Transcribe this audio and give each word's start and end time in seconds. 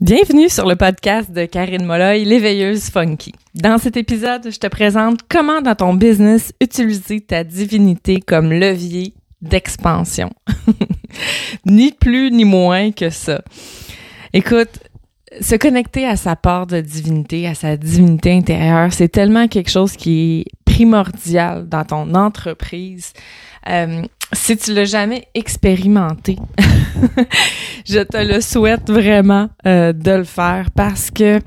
Bienvenue 0.00 0.48
sur 0.48 0.64
le 0.64 0.76
podcast 0.76 1.32
de 1.32 1.44
Karine 1.44 1.84
Molloy, 1.84 2.24
l'éveilleuse 2.24 2.88
funky. 2.88 3.34
Dans 3.56 3.78
cet 3.78 3.96
épisode, 3.96 4.48
je 4.48 4.56
te 4.56 4.68
présente 4.68 5.22
comment 5.28 5.60
dans 5.60 5.74
ton 5.74 5.92
business 5.92 6.52
utiliser 6.60 7.20
ta 7.20 7.42
divinité 7.42 8.20
comme 8.20 8.52
levier 8.52 9.12
d'expansion. 9.42 10.30
ni 11.66 11.90
plus 11.90 12.30
ni 12.30 12.44
moins 12.44 12.92
que 12.92 13.10
ça. 13.10 13.42
Écoute, 14.32 14.78
se 15.40 15.56
connecter 15.56 16.06
à 16.06 16.14
sa 16.14 16.36
part 16.36 16.68
de 16.68 16.80
divinité, 16.80 17.48
à 17.48 17.56
sa 17.56 17.76
divinité 17.76 18.30
intérieure, 18.30 18.92
c'est 18.92 19.08
tellement 19.08 19.48
quelque 19.48 19.70
chose 19.70 19.96
qui 19.96 20.46
est 20.46 20.72
primordial 20.72 21.68
dans 21.68 21.84
ton 21.84 22.14
entreprise. 22.14 23.14
Euh, 23.68 24.02
si 24.32 24.56
tu 24.56 24.74
l'as 24.74 24.84
jamais 24.84 25.28
expérimenté, 25.34 26.36
je 27.86 28.00
te 28.00 28.16
le 28.16 28.40
souhaite 28.40 28.90
vraiment 28.90 29.48
euh, 29.66 29.92
de 29.92 30.10
le 30.10 30.24
faire 30.24 30.70
parce 30.74 31.10
que 31.10 31.40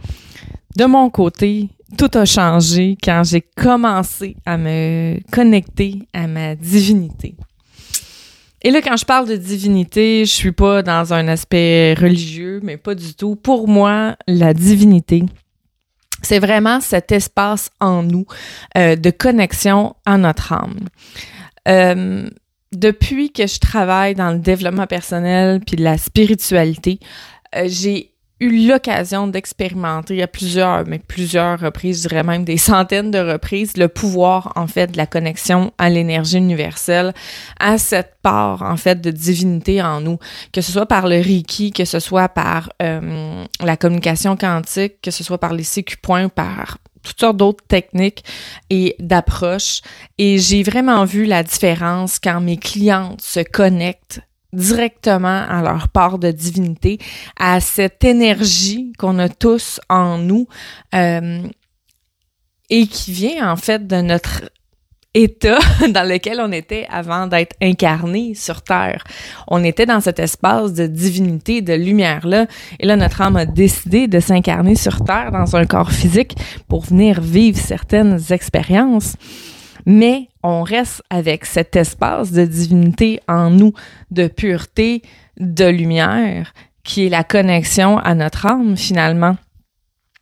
de 0.77 0.85
mon 0.85 1.09
côté, 1.09 1.69
tout 1.97 2.09
a 2.13 2.25
changé 2.25 2.97
quand 3.03 3.23
j'ai 3.23 3.41
commencé 3.41 4.35
à 4.45 4.57
me 4.57 5.19
connecter 5.31 5.99
à 6.13 6.27
ma 6.27 6.55
divinité. 6.55 7.35
Et 8.63 8.69
là, 8.69 8.81
quand 8.81 8.95
je 8.95 9.05
parle 9.05 9.27
de 9.27 9.35
divinité, 9.35 10.23
je 10.23 10.31
suis 10.31 10.51
pas 10.51 10.83
dans 10.83 11.13
un 11.13 11.27
aspect 11.27 11.95
religieux, 11.95 12.59
mais 12.63 12.77
pas 12.77 12.93
du 12.93 13.15
tout. 13.15 13.35
Pour 13.35 13.67
moi, 13.67 14.15
la 14.27 14.53
divinité, 14.53 15.23
c'est 16.21 16.39
vraiment 16.39 16.79
cet 16.79 17.11
espace 17.11 17.71
en 17.79 18.03
nous 18.03 18.25
euh, 18.77 18.95
de 18.95 19.09
connexion 19.09 19.95
à 20.05 20.17
notre 20.17 20.53
âme. 20.53 20.77
Euh, 21.67 22.29
depuis 22.73 23.31
que 23.31 23.47
je 23.47 23.59
travaille 23.59 24.15
dans 24.15 24.31
le 24.31 24.39
développement 24.39 24.87
personnel 24.87 25.59
puis 25.65 25.77
la 25.77 25.97
spiritualité, 25.97 26.99
euh, 27.55 27.65
j'ai 27.67 28.11
eu 28.39 28.67
l'occasion 28.67 29.27
d'expérimenter 29.27 30.21
à 30.23 30.27
plusieurs, 30.27 30.87
mais 30.87 30.97
plusieurs 30.97 31.59
reprises, 31.59 32.01
je 32.01 32.07
dirais 32.09 32.23
même 32.23 32.43
des 32.43 32.57
centaines 32.57 33.11
de 33.11 33.19
reprises, 33.19 33.77
le 33.77 33.87
pouvoir, 33.87 34.51
en 34.55 34.65
fait, 34.65 34.87
de 34.87 34.97
la 34.97 35.05
connexion 35.05 35.71
à 35.77 35.91
l'énergie 35.91 36.37
universelle, 36.37 37.13
à 37.59 37.77
cette 37.77 38.15
part, 38.23 38.63
en 38.63 38.77
fait, 38.77 38.99
de 38.99 39.11
divinité 39.11 39.81
en 39.83 40.01
nous, 40.01 40.17
que 40.53 40.61
ce 40.61 40.71
soit 40.71 40.87
par 40.87 41.07
le 41.07 41.17
Reiki, 41.17 41.71
que 41.71 41.85
ce 41.85 41.99
soit 41.99 42.29
par 42.29 42.71
euh, 42.81 43.43
la 43.61 43.77
communication 43.77 44.35
quantique, 44.35 44.99
que 45.03 45.11
ce 45.11 45.23
soit 45.23 45.37
par 45.37 45.53
les 45.53 45.63
CQ-points, 45.63 46.29
par 46.29 46.79
toutes 47.03 47.19
sortes 47.19 47.37
d'autres 47.37 47.65
techniques 47.67 48.23
et 48.69 48.95
d'approches. 48.99 49.81
Et 50.17 50.39
j'ai 50.39 50.63
vraiment 50.63 51.05
vu 51.05 51.25
la 51.25 51.43
différence 51.43 52.19
quand 52.19 52.41
mes 52.41 52.57
clientes 52.57 53.21
se 53.21 53.39
connectent 53.39 54.21
directement 54.53 55.45
à 55.47 55.61
leur 55.61 55.87
part 55.87 56.19
de 56.19 56.31
divinité, 56.31 56.99
à 57.39 57.61
cette 57.61 58.03
énergie 58.03 58.91
qu'on 58.97 59.17
a 59.19 59.29
tous 59.29 59.79
en 59.89 60.17
nous 60.17 60.47
euh, 60.93 61.41
et 62.69 62.87
qui 62.87 63.11
vient 63.11 63.51
en 63.51 63.55
fait 63.55 63.87
de 63.87 64.01
notre 64.01 64.43
état 65.13 65.59
dans 65.89 66.07
lequel 66.07 66.39
on 66.39 66.51
était 66.51 66.87
avant 66.89 67.27
d'être 67.27 67.55
incarné 67.61 68.33
sur 68.33 68.61
Terre. 68.61 69.03
On 69.47 69.63
était 69.63 69.85
dans 69.85 70.01
cet 70.01 70.19
espace 70.19 70.73
de 70.73 70.87
divinité, 70.87 71.61
de 71.61 71.73
lumière-là. 71.73 72.47
Et 72.79 72.85
là, 72.85 72.95
notre 72.95 73.21
âme 73.21 73.35
a 73.35 73.45
décidé 73.45 74.07
de 74.07 74.19
s'incarner 74.19 74.75
sur 74.75 75.03
Terre 75.03 75.31
dans 75.31 75.55
un 75.55 75.65
corps 75.65 75.91
physique 75.91 76.35
pour 76.67 76.85
venir 76.85 77.21
vivre 77.21 77.57
certaines 77.57 78.19
expériences. 78.31 79.15
Mais 79.85 80.29
on 80.43 80.63
reste 80.63 81.01
avec 81.09 81.45
cet 81.45 81.75
espace 81.75 82.31
de 82.31 82.45
divinité 82.45 83.19
en 83.27 83.49
nous, 83.49 83.73
de 84.11 84.27
pureté, 84.27 85.01
de 85.39 85.65
lumière, 85.65 86.53
qui 86.83 87.05
est 87.05 87.09
la 87.09 87.23
connexion 87.23 87.97
à 87.97 88.13
notre 88.15 88.45
âme 88.45 88.77
finalement. 88.77 89.37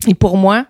Et 0.07 0.13
pour 0.13 0.37
moi, 0.37 0.65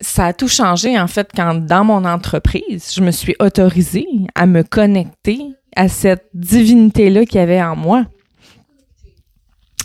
ça 0.00 0.26
a 0.26 0.32
tout 0.32 0.48
changé 0.48 0.98
en 0.98 1.08
fait 1.08 1.30
quand 1.34 1.54
dans 1.54 1.84
mon 1.84 2.04
entreprise, 2.04 2.92
je 2.94 3.00
me 3.02 3.10
suis 3.10 3.34
autorisée 3.40 4.06
à 4.34 4.46
me 4.46 4.62
connecter 4.62 5.40
à 5.74 5.88
cette 5.88 6.28
divinité-là 6.34 7.24
qu'il 7.26 7.40
y 7.40 7.42
avait 7.42 7.62
en 7.62 7.76
moi. 7.76 8.06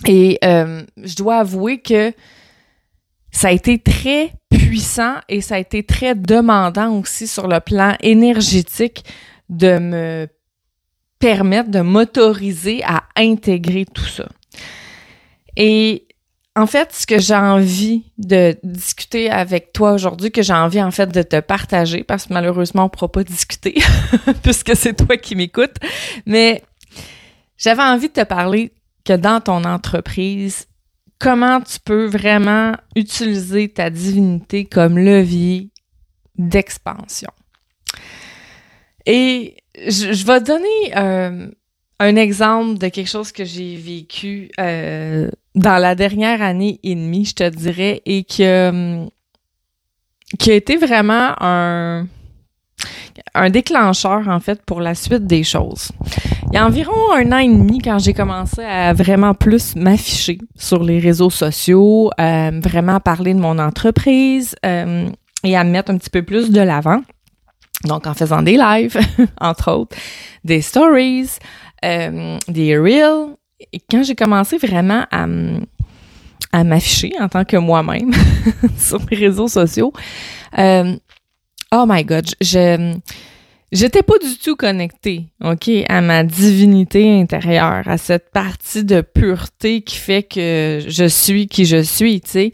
Et 0.05 0.37
euh, 0.43 0.83
je 0.97 1.15
dois 1.15 1.37
avouer 1.37 1.79
que 1.79 2.13
ça 3.31 3.47
a 3.47 3.51
été 3.51 3.79
très 3.79 4.33
puissant 4.49 5.15
et 5.29 5.41
ça 5.41 5.55
a 5.55 5.59
été 5.59 5.83
très 5.83 6.13
demandant 6.13 6.99
aussi 6.99 7.27
sur 7.27 7.47
le 7.47 7.59
plan 7.59 7.95
énergétique 8.01 9.03
de 9.49 9.79
me 9.79 10.27
permettre 11.19 11.69
de 11.69 11.79
m'autoriser 11.79 12.83
à 12.83 13.03
intégrer 13.15 13.85
tout 13.85 14.05
ça. 14.05 14.27
Et 15.55 16.07
en 16.55 16.67
fait, 16.67 16.93
ce 16.93 17.07
que 17.07 17.17
j'ai 17.19 17.35
envie 17.35 18.03
de 18.17 18.55
discuter 18.63 19.31
avec 19.31 19.73
toi 19.73 19.93
aujourd'hui, 19.93 20.31
que 20.31 20.43
j'ai 20.43 20.53
envie 20.53 20.81
en 20.81 20.91
fait 20.91 21.07
de 21.07 21.23
te 21.23 21.39
partager, 21.39 22.03
parce 22.03 22.27
que 22.27 22.33
malheureusement 22.33 22.83
on 22.83 22.85
ne 22.85 22.89
pourra 22.89 23.11
pas 23.11 23.23
discuter 23.23 23.81
puisque 24.43 24.75
c'est 24.75 24.93
toi 24.93 25.17
qui 25.17 25.35
m'écoutes, 25.35 25.77
mais 26.27 26.63
j'avais 27.57 27.81
envie 27.81 28.09
de 28.09 28.13
te 28.13 28.23
parler 28.23 28.71
que 29.03 29.13
dans 29.13 29.41
ton 29.41 29.63
entreprise, 29.63 30.67
comment 31.19 31.59
tu 31.61 31.79
peux 31.79 32.05
vraiment 32.05 32.73
utiliser 32.95 33.69
ta 33.69 33.89
divinité 33.89 34.65
comme 34.65 34.99
levier 34.99 35.71
d'expansion. 36.37 37.31
Et 39.05 39.57
je, 39.87 40.25
vais 40.25 40.39
donner 40.39 40.97
euh, 40.97 41.47
un 41.99 42.15
exemple 42.15 42.77
de 42.77 42.89
quelque 42.89 43.09
chose 43.09 43.31
que 43.31 43.43
j'ai 43.43 43.75
vécu 43.75 44.51
euh, 44.59 45.29
dans 45.55 45.77
la 45.77 45.95
dernière 45.95 46.41
année 46.41 46.79
et 46.83 46.95
demie, 46.95 47.25
je 47.25 47.35
te 47.35 47.49
dirais, 47.49 48.01
et 48.05 48.23
que, 48.23 48.69
hum, 48.69 49.09
qui 50.39 50.51
a 50.51 50.55
été 50.55 50.77
vraiment 50.77 51.33
un, 51.39 52.07
un 53.35 53.49
déclencheur, 53.49 54.27
en 54.27 54.39
fait, 54.39 54.61
pour 54.65 54.81
la 54.81 54.95
suite 54.95 55.25
des 55.25 55.43
choses. 55.43 55.89
Il 56.51 56.55
y 56.55 56.57
a 56.57 56.65
environ 56.65 57.11
un 57.15 57.31
an 57.31 57.37
et 57.37 57.47
demi, 57.47 57.79
quand 57.79 57.99
j'ai 57.99 58.13
commencé 58.13 58.61
à 58.63 58.93
vraiment 58.93 59.33
plus 59.33 59.75
m'afficher 59.75 60.37
sur 60.55 60.83
les 60.83 60.99
réseaux 60.99 61.29
sociaux, 61.29 62.11
euh, 62.19 62.59
vraiment 62.61 62.99
parler 62.99 63.33
de 63.33 63.39
mon 63.39 63.57
entreprise 63.59 64.55
euh, 64.65 65.09
et 65.43 65.57
à 65.57 65.63
me 65.63 65.71
mettre 65.71 65.91
un 65.91 65.97
petit 65.97 66.09
peu 66.09 66.23
plus 66.23 66.51
de 66.51 66.61
l'avant. 66.61 67.01
Donc, 67.85 68.07
en 68.07 68.13
faisant 68.13 68.41
des 68.41 68.57
lives, 68.57 68.97
entre 69.41 69.71
autres, 69.71 69.95
des 70.43 70.61
stories, 70.61 71.29
euh, 71.83 72.37
des 72.47 72.77
reels. 72.77 73.35
Et 73.71 73.79
quand 73.89 74.03
j'ai 74.03 74.15
commencé 74.15 74.57
vraiment 74.57 75.05
à, 75.11 75.25
à 76.51 76.63
m'afficher 76.63 77.11
en 77.19 77.29
tant 77.29 77.45
que 77.45 77.57
moi-même 77.57 78.11
sur 78.77 78.99
les 79.09 79.17
réseaux 79.17 79.47
sociaux, 79.47 79.93
euh, 80.57 80.95
oh 81.71 81.85
my 81.87 82.03
God, 82.03 82.27
je 82.41 82.95
j'étais 83.71 84.03
pas 84.03 84.19
du 84.19 84.37
tout 84.37 84.55
connectée, 84.55 85.25
OK, 85.43 85.69
à 85.89 86.01
ma 86.01 86.23
divinité 86.23 87.19
intérieure, 87.19 87.87
à 87.87 87.97
cette 87.97 88.29
partie 88.29 88.83
de 88.83 89.01
pureté 89.01 89.81
qui 89.81 89.97
fait 89.97 90.23
que 90.23 90.79
je 90.87 91.05
suis 91.05 91.47
qui 91.47 91.65
je 91.65 91.81
suis, 91.81 92.21
tu 92.21 92.29
sais. 92.29 92.51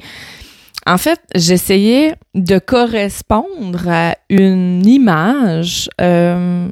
En 0.87 0.97
fait, 0.97 1.21
j'essayais 1.35 2.15
de 2.33 2.57
correspondre 2.57 3.87
à 3.87 4.15
une 4.29 4.85
image 4.87 5.89
euh, 6.01 6.67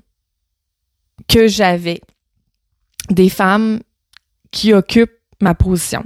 que 1.28 1.48
j'avais 1.48 2.02
des 3.10 3.30
femmes 3.30 3.80
qui 4.52 4.74
occupent 4.74 5.12
ma 5.42 5.54
position. 5.54 6.04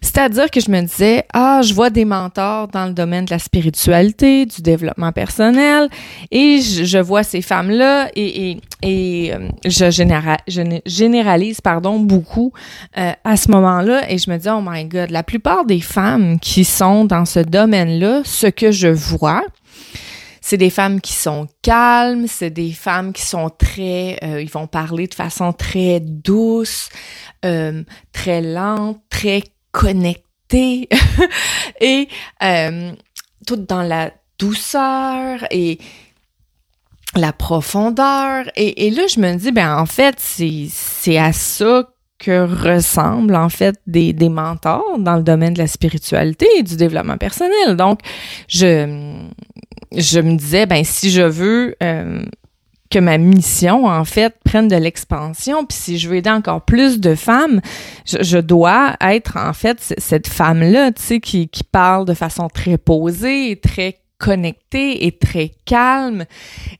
C'est-à-dire 0.00 0.50
que 0.50 0.60
je 0.60 0.70
me 0.70 0.80
disais, 0.80 1.24
ah, 1.32 1.60
je 1.62 1.74
vois 1.74 1.90
des 1.90 2.04
mentors 2.04 2.68
dans 2.68 2.86
le 2.86 2.92
domaine 2.92 3.24
de 3.24 3.30
la 3.30 3.38
spiritualité, 3.38 4.46
du 4.46 4.62
développement 4.62 5.12
personnel, 5.12 5.88
et 6.30 6.60
je, 6.60 6.98
vois 6.98 7.22
ces 7.22 7.42
femmes-là 7.42 8.08
et, 8.14 8.58
et, 8.82 9.32
euh, 9.34 9.48
je, 9.64 9.90
je, 9.90 10.80
généralise 10.86 11.60
pardon, 11.60 11.98
beaucoup 11.98 12.52
euh, 12.96 13.12
à 13.24 13.36
ce 13.36 13.50
moment-là, 13.50 14.10
et 14.10 14.18
je 14.18 14.30
me 14.30 14.36
dis, 14.36 14.48
oh 14.48 14.60
my 14.64 14.84
God, 14.84 15.10
la 15.10 15.22
plupart 15.22 15.64
des 15.64 15.80
femmes 15.80 16.38
qui 16.38 16.64
sont 16.64 17.04
dans 17.04 17.24
ce 17.24 17.40
domaine-là, 17.40 18.22
ce 18.24 18.46
que 18.46 18.70
je 18.70 18.88
vois, 18.88 19.42
c'est 20.48 20.56
des 20.56 20.70
femmes 20.70 21.02
qui 21.02 21.12
sont 21.12 21.46
calmes, 21.60 22.26
c'est 22.26 22.48
des 22.48 22.72
femmes 22.72 23.12
qui 23.12 23.20
sont 23.20 23.50
très, 23.50 24.18
euh, 24.22 24.40
ils 24.40 24.48
vont 24.48 24.66
parler 24.66 25.06
de 25.06 25.12
façon 25.12 25.52
très 25.52 26.00
douce, 26.00 26.88
euh, 27.44 27.84
très 28.14 28.40
lente, 28.40 28.98
très 29.10 29.42
connectée 29.72 30.88
et 31.82 32.08
euh, 32.42 32.92
toutes 33.46 33.66
dans 33.66 33.82
la 33.82 34.10
douceur 34.38 35.44
et 35.50 35.78
la 37.14 37.34
profondeur. 37.34 38.46
Et, 38.56 38.86
et 38.86 38.90
là, 38.90 39.06
je 39.06 39.20
me 39.20 39.34
dis, 39.34 39.52
ben 39.52 39.76
en 39.76 39.84
fait, 39.84 40.18
c'est 40.18 41.18
à 41.18 41.34
ça 41.34 41.90
que 42.18 42.46
ressemblent 42.46 43.36
en 43.36 43.48
fait 43.48 43.76
des, 43.86 44.12
des 44.12 44.28
mentors 44.28 44.98
dans 44.98 45.16
le 45.16 45.22
domaine 45.22 45.54
de 45.54 45.58
la 45.58 45.66
spiritualité 45.66 46.46
et 46.58 46.62
du 46.62 46.76
développement 46.76 47.16
personnel. 47.16 47.76
Donc, 47.76 48.00
je, 48.48 49.26
je 49.96 50.20
me 50.20 50.36
disais, 50.36 50.66
ben 50.66 50.84
si 50.84 51.10
je 51.10 51.22
veux 51.22 51.76
euh, 51.82 52.24
que 52.90 52.98
ma 52.98 53.18
mission, 53.18 53.86
en 53.86 54.04
fait, 54.04 54.34
prenne 54.44 54.68
de 54.68 54.76
l'expansion. 54.76 55.64
Puis 55.64 55.78
si 55.78 55.98
je 55.98 56.08
veux 56.08 56.16
aider 56.16 56.30
encore 56.30 56.62
plus 56.62 57.00
de 57.00 57.14
femmes, 57.14 57.60
je, 58.06 58.38
dois 58.38 58.96
être, 59.00 59.36
en 59.36 59.52
fait, 59.52 59.94
cette 59.98 60.26
femme-là, 60.26 60.92
tu 60.92 61.02
sais, 61.02 61.20
qui, 61.20 61.48
qui 61.48 61.64
parle 61.64 62.06
de 62.06 62.14
façon 62.14 62.48
très 62.48 62.78
posée, 62.78 63.60
très 63.62 64.00
connectée 64.18 65.06
et 65.06 65.16
très 65.16 65.52
calme, 65.64 66.24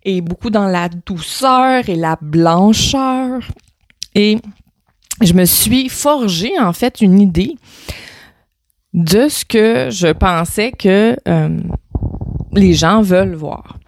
et 0.05 0.21
beaucoup 0.21 0.51
dans 0.51 0.67
la 0.67 0.89
douceur 0.89 1.89
et 1.89 1.95
la 1.95 2.19
blancheur. 2.21 3.41
Et 4.15 4.39
je 5.21 5.33
me 5.33 5.45
suis 5.45 5.89
forgé, 5.89 6.59
en 6.59 6.73
fait, 6.73 7.01
une 7.01 7.21
idée 7.21 7.57
de 8.95 9.29
ce 9.29 9.45
que 9.45 9.91
je 9.91 10.09
pensais 10.09 10.73
que 10.73 11.17
euh, 11.29 11.59
les 12.53 12.73
gens 12.73 13.03
veulent 13.03 13.35
voir. 13.35 13.79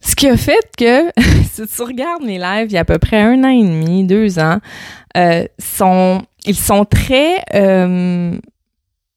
Ce 0.00 0.16
qui 0.16 0.28
a 0.28 0.36
fait 0.36 0.68
que, 0.76 1.10
si 1.50 1.66
tu 1.66 1.82
regardes 1.82 2.24
mes 2.24 2.38
lives 2.38 2.66
il 2.66 2.72
y 2.72 2.76
a 2.76 2.80
à 2.80 2.84
peu 2.84 2.98
près 2.98 3.20
un 3.20 3.44
an 3.44 3.48
et 3.48 3.62
demi, 3.62 4.04
deux 4.04 4.38
ans, 4.38 4.58
euh, 5.16 5.46
sont, 5.58 6.22
ils 6.44 6.56
sont 6.56 6.84
très 6.84 7.44
euh, 7.54 8.36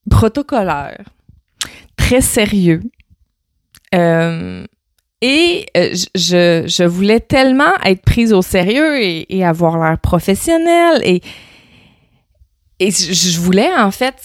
protocolaires, 0.10 1.06
très 1.98 2.22
sérieux. 2.22 2.82
Euh, 3.96 4.66
et 5.22 5.66
je, 5.74 6.66
je, 6.68 6.84
voulais 6.84 7.20
tellement 7.20 7.74
être 7.84 8.02
prise 8.02 8.34
au 8.34 8.42
sérieux 8.42 9.02
et, 9.02 9.44
avoir 9.44 9.78
l'air 9.78 9.98
professionnel 10.00 11.02
et, 11.04 11.22
et 12.80 12.92
je 12.92 13.40
voulais 13.40 13.74
en 13.76 13.92
fait, 13.92 14.16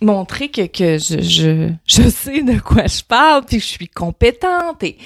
montrer 0.00 0.48
que, 0.50 0.66
que 0.66 0.98
je, 0.98 1.20
je, 1.20 1.70
je, 1.86 2.08
sais 2.08 2.42
de 2.42 2.58
quoi 2.58 2.86
je 2.86 3.02
parle, 3.02 3.44
puis 3.44 3.58
que 3.58 3.62
je 3.62 3.68
suis 3.68 3.88
compétente. 3.88 4.82
Et, 4.82 4.96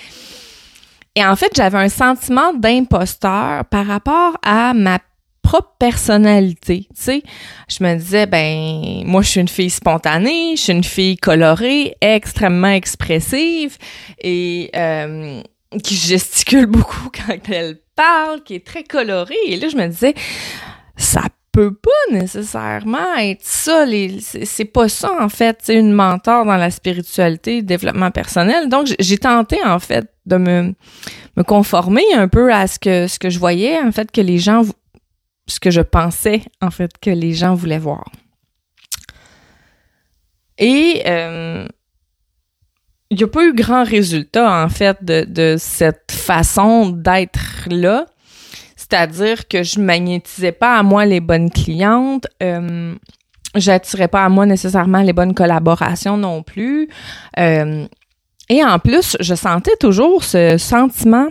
et 1.15 1.25
en 1.25 1.37
fait, 1.37 1.53
j'avais 1.55 1.79
un 1.79 1.89
sentiment 1.89 2.53
d'imposteur 2.55 3.65
par 3.67 3.87
rapport 3.87 4.37
à 4.43 4.75
ma 4.75 4.99
propre 5.45 5.75
personnalité, 5.79 6.89
tu 6.89 7.03
sais. 7.03 7.23
Je 7.69 7.85
me 7.85 7.95
disais, 7.95 8.27
ben, 8.27 9.05
moi, 9.05 9.23
je 9.23 9.29
suis 9.29 9.41
une 9.41 9.49
fille 9.49 9.71
spontanée, 9.71 10.57
je 10.57 10.63
suis 10.63 10.73
une 10.73 10.83
fille 10.83 11.17
colorée, 11.17 11.95
extrêmement 12.01 12.73
expressive 12.73 13.77
et 14.21 14.71
euh, 14.75 15.43
qui 15.85 15.95
gesticule 15.95 16.67
beaucoup 16.67 17.11
quand 17.27 17.39
elle 17.51 17.79
parle, 17.95 18.43
qui 18.43 18.55
est 18.55 18.67
très 18.67 18.83
colorée. 18.83 19.37
Et 19.47 19.57
là, 19.57 19.69
je 19.69 19.77
me 19.77 19.87
disais, 19.87 20.15
ça 20.97 21.23
peut 21.53 21.75
pas 21.75 22.17
nécessairement 22.17 23.15
être 23.19 23.45
ça. 23.45 23.85
C'est 24.45 24.65
pas 24.65 24.89
ça, 24.89 25.13
en 25.21 25.29
fait, 25.29 25.59
c'est 25.63 25.77
une 25.77 25.93
mentor 25.93 26.47
dans 26.47 26.57
la 26.57 26.71
spiritualité, 26.71 27.63
développement 27.63 28.11
personnel. 28.11 28.69
Donc, 28.69 28.89
j'ai 28.99 29.19
tenté, 29.19 29.59
en 29.65 29.79
fait, 29.79 30.07
de 30.27 30.37
me, 30.37 30.75
me 31.37 31.43
conformer 31.45 32.03
un 32.15 32.27
peu 32.29 32.53
à 32.53 32.67
ce 32.67 32.79
que, 32.79 33.07
ce 33.07 33.19
que 33.19 33.31
je 33.31 33.39
voyais, 33.39 33.79
en 33.79 33.93
fait, 33.93 34.11
que 34.11 34.21
les 34.21 34.39
gens, 34.39 34.63
ce 35.47 35.61
que 35.61 35.71
je 35.71 35.81
pensais, 35.81 36.43
en 36.61 36.71
fait, 36.71 36.91
que 37.01 37.11
les 37.11 37.33
gens 37.33 37.55
voulaient 37.55 37.79
voir. 37.79 38.05
Et 40.59 41.03
euh, 41.07 41.67
il 43.11 43.17
n'y 43.17 43.25
a 43.25 43.29
pas 43.29 43.45
eu 43.45 43.53
grand 43.55 43.85
résultat, 43.85 44.65
en 44.65 44.69
fait, 44.69 45.05
de, 45.05 45.25
de 45.29 45.57
cette 45.59 46.13
façon 46.13 46.91
d'être 46.91 47.69
là. 47.69 48.07
C'est-à-dire 48.77 49.49
que 49.49 49.63
je 49.63 49.81
magnétisais 49.81 50.53
pas 50.53 50.79
à 50.79 50.83
moi 50.83 51.07
les 51.07 51.21
bonnes 51.21 51.51
clientes. 51.51 52.27
Euh, 52.43 52.95
j'attirais 53.55 54.09
pas 54.09 54.25
à 54.25 54.29
moi 54.29 54.47
nécessairement 54.47 55.03
les 55.03 55.13
bonnes 55.13 55.35
collaborations 55.35 56.17
non 56.17 56.43
plus. 56.43 56.89
Euh, 57.39 57.87
et 58.49 58.65
en 58.65 58.79
plus, 58.79 59.17
je 59.21 59.35
sentais 59.35 59.77
toujours 59.77 60.23
ce 60.25 60.59
sentiment 60.59 61.29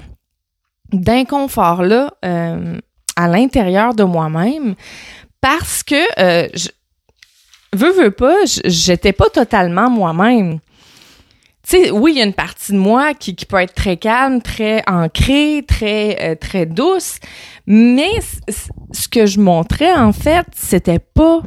d'inconfort-là 0.92 2.14
euh, 2.26 2.80
à 3.16 3.28
l'intérieur 3.28 3.94
de 3.94 4.04
moi-même 4.04 4.76
parce 5.42 5.84
que 5.84 5.96
euh, 6.20 6.48
je 6.54 6.70
veux, 7.76 7.92
veux 7.92 8.12
pas, 8.12 8.36
j'étais 8.66 9.14
pas 9.14 9.30
totalement 9.30 9.90
moi-même. 9.90 10.60
Tu 11.68 11.78
sais, 11.78 11.92
oui, 11.92 12.14
il 12.14 12.18
y 12.18 12.22
a 12.22 12.26
une 12.26 12.34
partie 12.34 12.74
de 12.74 12.78
moi 12.78 13.14
qui, 13.14 13.34
peut 13.34 13.58
être 13.58 13.74
très 13.74 13.98
calme, 13.98 14.42
très 14.42 14.84
ancrée, 14.88 15.64
très 15.66 16.18
euh, 16.22 16.36
très 16.36 16.66
douce, 16.66 17.20
mais 17.66 18.12
ce 18.92 19.08
que 19.08 19.26
je 19.26 19.40
montrais 19.40 19.94
en 19.94 20.12
fait, 20.12 20.46
c'était 20.54 21.00
pas 21.00 21.42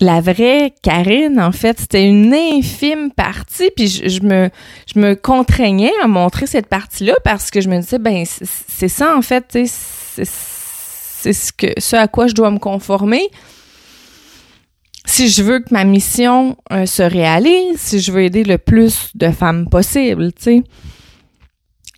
la 0.00 0.20
vraie 0.20 0.72
Karine, 0.82 1.40
en 1.40 1.52
fait, 1.52 1.80
c'était 1.80 2.06
une 2.06 2.32
infime 2.32 3.10
partie, 3.10 3.70
puis 3.74 3.88
je, 3.88 4.22
me 4.22 4.48
je 4.92 4.98
me 4.98 5.14
contraignais 5.14 5.92
à 6.02 6.06
montrer 6.06 6.46
cette 6.46 6.66
partie-là 6.66 7.14
parce 7.24 7.50
que 7.50 7.60
je 7.60 7.68
me 7.68 7.80
disais 7.80 7.98
ben 7.98 8.24
c'est 8.24 8.88
ça 8.88 9.16
en 9.16 9.22
fait, 9.22 9.46
c'est 9.50 10.24
ce 11.32 11.52
que 11.52 11.66
ce 11.78 11.96
à 11.96 12.06
quoi 12.06 12.28
je 12.28 12.34
dois 12.34 12.50
me 12.50 12.58
conformer 12.58 13.28
si 15.08 15.28
je 15.28 15.42
veux 15.42 15.60
que 15.60 15.72
ma 15.72 15.84
mission 15.84 16.56
euh, 16.70 16.84
se 16.84 17.02
réalise, 17.02 17.78
si 17.78 17.98
je 17.98 18.12
veux 18.12 18.22
aider 18.22 18.44
le 18.44 18.58
plus 18.58 19.10
de 19.14 19.30
femmes 19.30 19.68
possible, 19.68 20.32
tu 20.34 20.42
sais. 20.42 20.62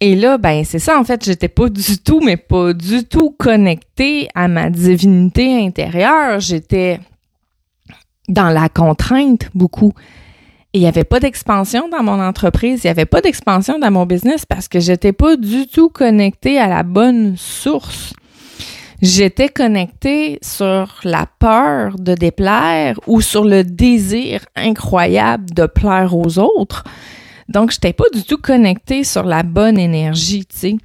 Et 0.00 0.14
là, 0.14 0.38
ben 0.38 0.64
c'est 0.64 0.78
ça, 0.78 0.98
en 0.98 1.04
fait, 1.04 1.24
j'étais 1.24 1.48
pas 1.48 1.68
du 1.68 1.98
tout, 1.98 2.20
mais 2.20 2.36
pas 2.38 2.72
du 2.72 3.04
tout 3.04 3.34
connectée 3.38 4.28
à 4.34 4.48
ma 4.48 4.70
divinité 4.70 5.60
intérieure. 5.60 6.40
J'étais 6.40 7.00
dans 8.28 8.48
la 8.48 8.68
contrainte 8.68 9.48
beaucoup. 9.54 9.92
Et 10.72 10.78
il 10.78 10.80
n'y 10.82 10.86
avait 10.86 11.04
pas 11.04 11.18
d'expansion 11.18 11.88
dans 11.88 12.02
mon 12.02 12.20
entreprise, 12.22 12.84
il 12.84 12.86
n'y 12.86 12.90
avait 12.92 13.04
pas 13.04 13.20
d'expansion 13.20 13.78
dans 13.78 13.90
mon 13.90 14.06
business 14.06 14.46
parce 14.46 14.68
que 14.68 14.78
j'étais 14.78 15.12
pas 15.12 15.36
du 15.36 15.66
tout 15.66 15.88
connectée 15.88 16.58
à 16.58 16.68
la 16.68 16.84
bonne 16.84 17.36
source 17.36 18.12
j'étais 19.02 19.48
connectée 19.48 20.38
sur 20.42 21.00
la 21.04 21.26
peur 21.38 21.98
de 21.98 22.14
déplaire 22.14 22.98
ou 23.06 23.20
sur 23.20 23.44
le 23.44 23.64
désir 23.64 24.44
incroyable 24.56 25.46
de 25.54 25.66
plaire 25.66 26.14
aux 26.14 26.38
autres. 26.38 26.84
Donc, 27.48 27.72
j'étais 27.72 27.92
pas 27.92 28.04
du 28.12 28.22
tout 28.22 28.38
connectée 28.38 29.04
sur 29.04 29.24
la 29.24 29.42
bonne 29.42 29.78
énergie, 29.78 30.44
tu 30.46 30.56
sais. 30.56 30.76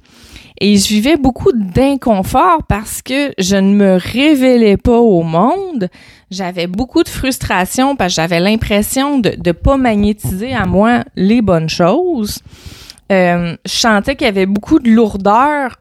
Et 0.58 0.76
je 0.78 0.88
vivais 0.88 1.16
beaucoup 1.16 1.52
d'inconfort 1.52 2.62
parce 2.66 3.02
que 3.02 3.32
je 3.38 3.56
ne 3.56 3.74
me 3.74 3.98
révélais 3.98 4.78
pas 4.78 4.98
au 4.98 5.22
monde. 5.22 5.88
J'avais 6.30 6.66
beaucoup 6.66 7.02
de 7.02 7.08
frustration 7.08 7.94
parce 7.94 8.14
que 8.14 8.22
j'avais 8.22 8.40
l'impression 8.40 9.18
de 9.18 9.34
ne 9.44 9.52
pas 9.52 9.76
magnétiser 9.76 10.54
à 10.54 10.64
moi 10.64 11.04
les 11.14 11.42
bonnes 11.42 11.68
choses. 11.68 12.38
Euh, 13.12 13.56
je 13.64 13.70
sentais 13.70 14.16
qu'il 14.16 14.24
y 14.24 14.28
avait 14.28 14.46
beaucoup 14.46 14.78
de 14.78 14.90
lourdeur 14.90 15.76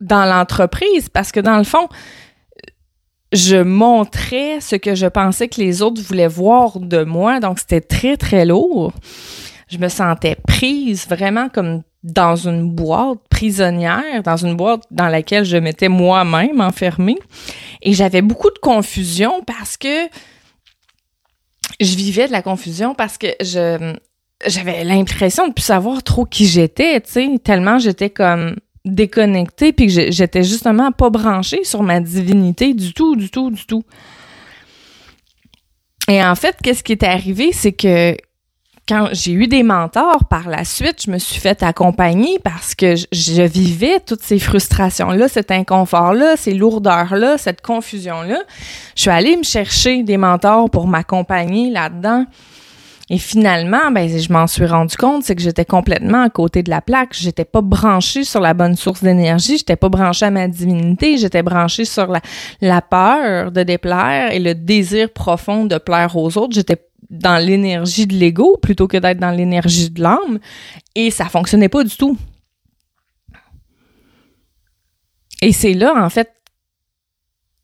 dans 0.00 0.24
l'entreprise 0.24 1.08
parce 1.08 1.30
que 1.30 1.40
dans 1.40 1.56
le 1.56 1.64
fond, 1.64 1.88
je 3.32 3.56
montrais 3.56 4.60
ce 4.60 4.76
que 4.76 4.94
je 4.94 5.06
pensais 5.06 5.48
que 5.48 5.60
les 5.60 5.82
autres 5.82 6.02
voulaient 6.02 6.28
voir 6.28 6.78
de 6.80 7.04
moi, 7.04 7.40
donc 7.40 7.58
c'était 7.58 7.80
très 7.80 8.16
très 8.16 8.44
lourd. 8.44 8.92
Je 9.68 9.78
me 9.78 9.88
sentais 9.88 10.36
prise 10.46 11.06
vraiment 11.08 11.48
comme 11.48 11.82
dans 12.04 12.36
une 12.36 12.70
boîte 12.70 13.18
prisonnière, 13.30 14.22
dans 14.22 14.36
une 14.36 14.56
boîte 14.56 14.82
dans 14.90 15.08
laquelle 15.08 15.44
je 15.44 15.56
m'étais 15.56 15.88
moi-même 15.88 16.60
enfermée. 16.60 17.16
Et 17.82 17.94
j'avais 17.94 18.22
beaucoup 18.22 18.50
de 18.50 18.58
confusion 18.58 19.42
parce 19.46 19.78
que 19.78 20.06
je 21.80 21.96
vivais 21.96 22.26
de 22.26 22.32
la 22.32 22.42
confusion 22.42 22.94
parce 22.94 23.18
que 23.18 23.28
je 23.40 23.94
j'avais 24.46 24.84
l'impression 24.84 25.48
de 25.48 25.54
plus 25.54 25.64
savoir 25.64 26.02
trop 26.02 26.26
qui 26.26 26.46
j'étais, 26.46 27.00
tu 27.00 27.12
sais, 27.12 27.28
tellement 27.42 27.78
j'étais 27.78 28.10
comme 28.10 28.56
déconnectée 28.84 29.72
puis 29.72 29.86
que 29.86 30.10
j'étais 30.10 30.42
justement 30.42 30.92
pas 30.92 31.08
branchée 31.08 31.64
sur 31.64 31.82
ma 31.82 32.00
divinité 32.00 32.74
du 32.74 32.92
tout, 32.92 33.16
du 33.16 33.30
tout, 33.30 33.50
du 33.50 33.64
tout. 33.64 33.84
Et 36.08 36.22
en 36.22 36.34
fait, 36.34 36.56
qu'est-ce 36.62 36.84
qui 36.84 36.92
est 36.92 37.04
arrivé, 37.04 37.52
c'est 37.52 37.72
que 37.72 38.14
quand 38.86 39.08
j'ai 39.12 39.32
eu 39.32 39.46
des 39.46 39.62
mentors 39.62 40.26
par 40.26 40.48
la 40.48 40.64
suite, 40.64 41.04
je 41.06 41.10
me 41.10 41.18
suis 41.18 41.40
fait 41.40 41.62
accompagner 41.62 42.38
parce 42.44 42.74
que 42.74 42.96
je, 42.96 43.42
vivais 43.42 43.98
toutes 44.00 44.22
ces 44.22 44.38
frustrations-là, 44.38 45.28
cet 45.28 45.50
inconfort-là, 45.50 46.36
ces 46.36 46.52
lourdeurs-là, 46.52 47.38
cette 47.38 47.62
confusion-là. 47.62 48.42
Je 48.94 49.00
suis 49.00 49.10
allée 49.10 49.36
me 49.36 49.42
chercher 49.42 50.02
des 50.02 50.18
mentors 50.18 50.68
pour 50.68 50.86
m'accompagner 50.86 51.70
là-dedans. 51.70 52.26
Et 53.10 53.18
finalement, 53.18 53.90
ben, 53.90 54.08
je 54.08 54.32
m'en 54.32 54.46
suis 54.46 54.64
rendu 54.64 54.96
compte, 54.96 55.24
c'est 55.24 55.34
que 55.34 55.42
j'étais 55.42 55.66
complètement 55.66 56.22
à 56.22 56.30
côté 56.30 56.62
de 56.62 56.70
la 56.70 56.80
plaque. 56.80 57.10
J'étais 57.12 57.44
pas 57.44 57.60
branchée 57.60 58.24
sur 58.24 58.40
la 58.40 58.54
bonne 58.54 58.76
source 58.76 59.02
d'énergie. 59.02 59.58
J'étais 59.58 59.76
pas 59.76 59.90
branchée 59.90 60.24
à 60.24 60.30
ma 60.30 60.48
divinité. 60.48 61.18
J'étais 61.18 61.42
branchée 61.42 61.84
sur 61.84 62.06
la, 62.06 62.20
la 62.62 62.80
peur 62.80 63.52
de 63.52 63.62
déplaire 63.62 64.32
et 64.32 64.38
le 64.38 64.54
désir 64.54 65.10
profond 65.12 65.66
de 65.66 65.76
plaire 65.76 66.16
aux 66.16 66.38
autres. 66.38 66.54
J'étais 66.54 66.78
dans 67.10 67.36
l'énergie 67.36 68.06
de 68.06 68.14
l'ego 68.14 68.56
plutôt 68.60 68.88
que 68.88 68.96
d'être 68.96 69.18
dans 69.18 69.32
l'énergie 69.32 69.90
de 69.90 70.00
l'âme. 70.00 70.38
Et 70.94 71.10
ça 71.10 71.26
fonctionnait 71.26 71.68
pas 71.68 71.84
du 71.84 71.94
tout. 71.94 72.16
Et 75.42 75.52
c'est 75.52 75.74
là, 75.74 75.92
en 75.94 76.08
fait, 76.08 76.30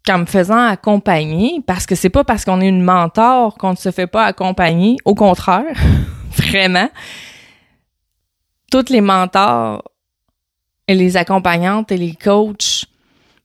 qu'en 0.07 0.19
me 0.19 0.27
faisant 0.27 0.67
accompagner, 0.67 1.63
parce 1.67 1.87
que 1.87 1.95
c'est 1.95 2.11
pas 2.11 2.25
parce 2.25 2.45
qu'on 2.45 2.61
est 2.61 2.69
une 2.69 2.83
mentor 2.83 3.57
qu'on 3.59 3.73
ne 3.73 3.77
se 3.77 3.91
fait 3.91 4.07
pas 4.07 4.25
accompagner, 4.25 4.97
au 5.05 5.15
contraire, 5.15 5.77
vraiment. 6.37 6.89
tous 8.71 8.89
les 8.91 9.01
mentors 9.01 9.83
et 10.89 10.95
les 10.95 11.17
accompagnantes 11.17 11.93
et 11.93 11.97
les 11.97 12.15
coachs 12.15 12.87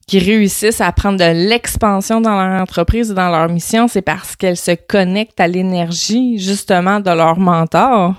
qui 0.06 0.18
réussissent 0.20 0.80
à 0.80 0.92
prendre 0.92 1.18
de 1.18 1.48
l'expansion 1.48 2.20
dans 2.20 2.36
leur 2.36 2.60
entreprise 2.60 3.10
et 3.10 3.14
dans 3.14 3.28
leur 3.28 3.48
mission, 3.48 3.88
c'est 3.88 4.02
parce 4.02 4.36
qu'elles 4.36 4.56
se 4.56 4.72
connectent 4.72 5.40
à 5.40 5.48
l'énergie 5.48 6.38
justement 6.38 7.00
de 7.00 7.10
leur 7.10 7.38
mentor 7.38 8.14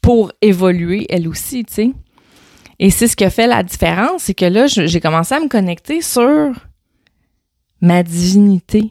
pour 0.00 0.32
évoluer 0.40 1.06
elles 1.10 1.28
aussi, 1.28 1.64
tu 1.64 1.74
sais. 1.74 1.90
Et 2.78 2.90
c'est 2.90 3.06
ce 3.06 3.16
qui 3.16 3.28
fait 3.30 3.46
la 3.46 3.62
différence, 3.62 4.24
c'est 4.24 4.34
que 4.34 4.46
là, 4.46 4.66
j'ai 4.66 5.00
commencé 5.00 5.34
à 5.34 5.40
me 5.40 5.48
connecter 5.48 6.00
sur 6.00 6.52
ma 7.84 8.02
divinité, 8.02 8.90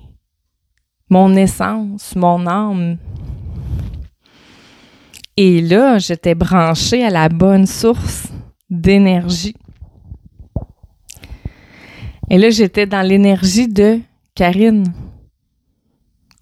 mon 1.09 1.35
essence, 1.35 2.15
mon 2.15 2.45
âme. 2.45 2.97
Et 5.35 5.61
là, 5.61 5.97
j'étais 5.97 6.35
branchée 6.35 7.03
à 7.03 7.09
la 7.09 7.27
bonne 7.27 7.65
source 7.65 8.27
d'énergie. 8.69 9.55
Et 12.29 12.37
là, 12.37 12.51
j'étais 12.51 12.85
dans 12.85 13.01
l'énergie 13.01 13.67
de 13.67 13.99
Karine. 14.35 14.93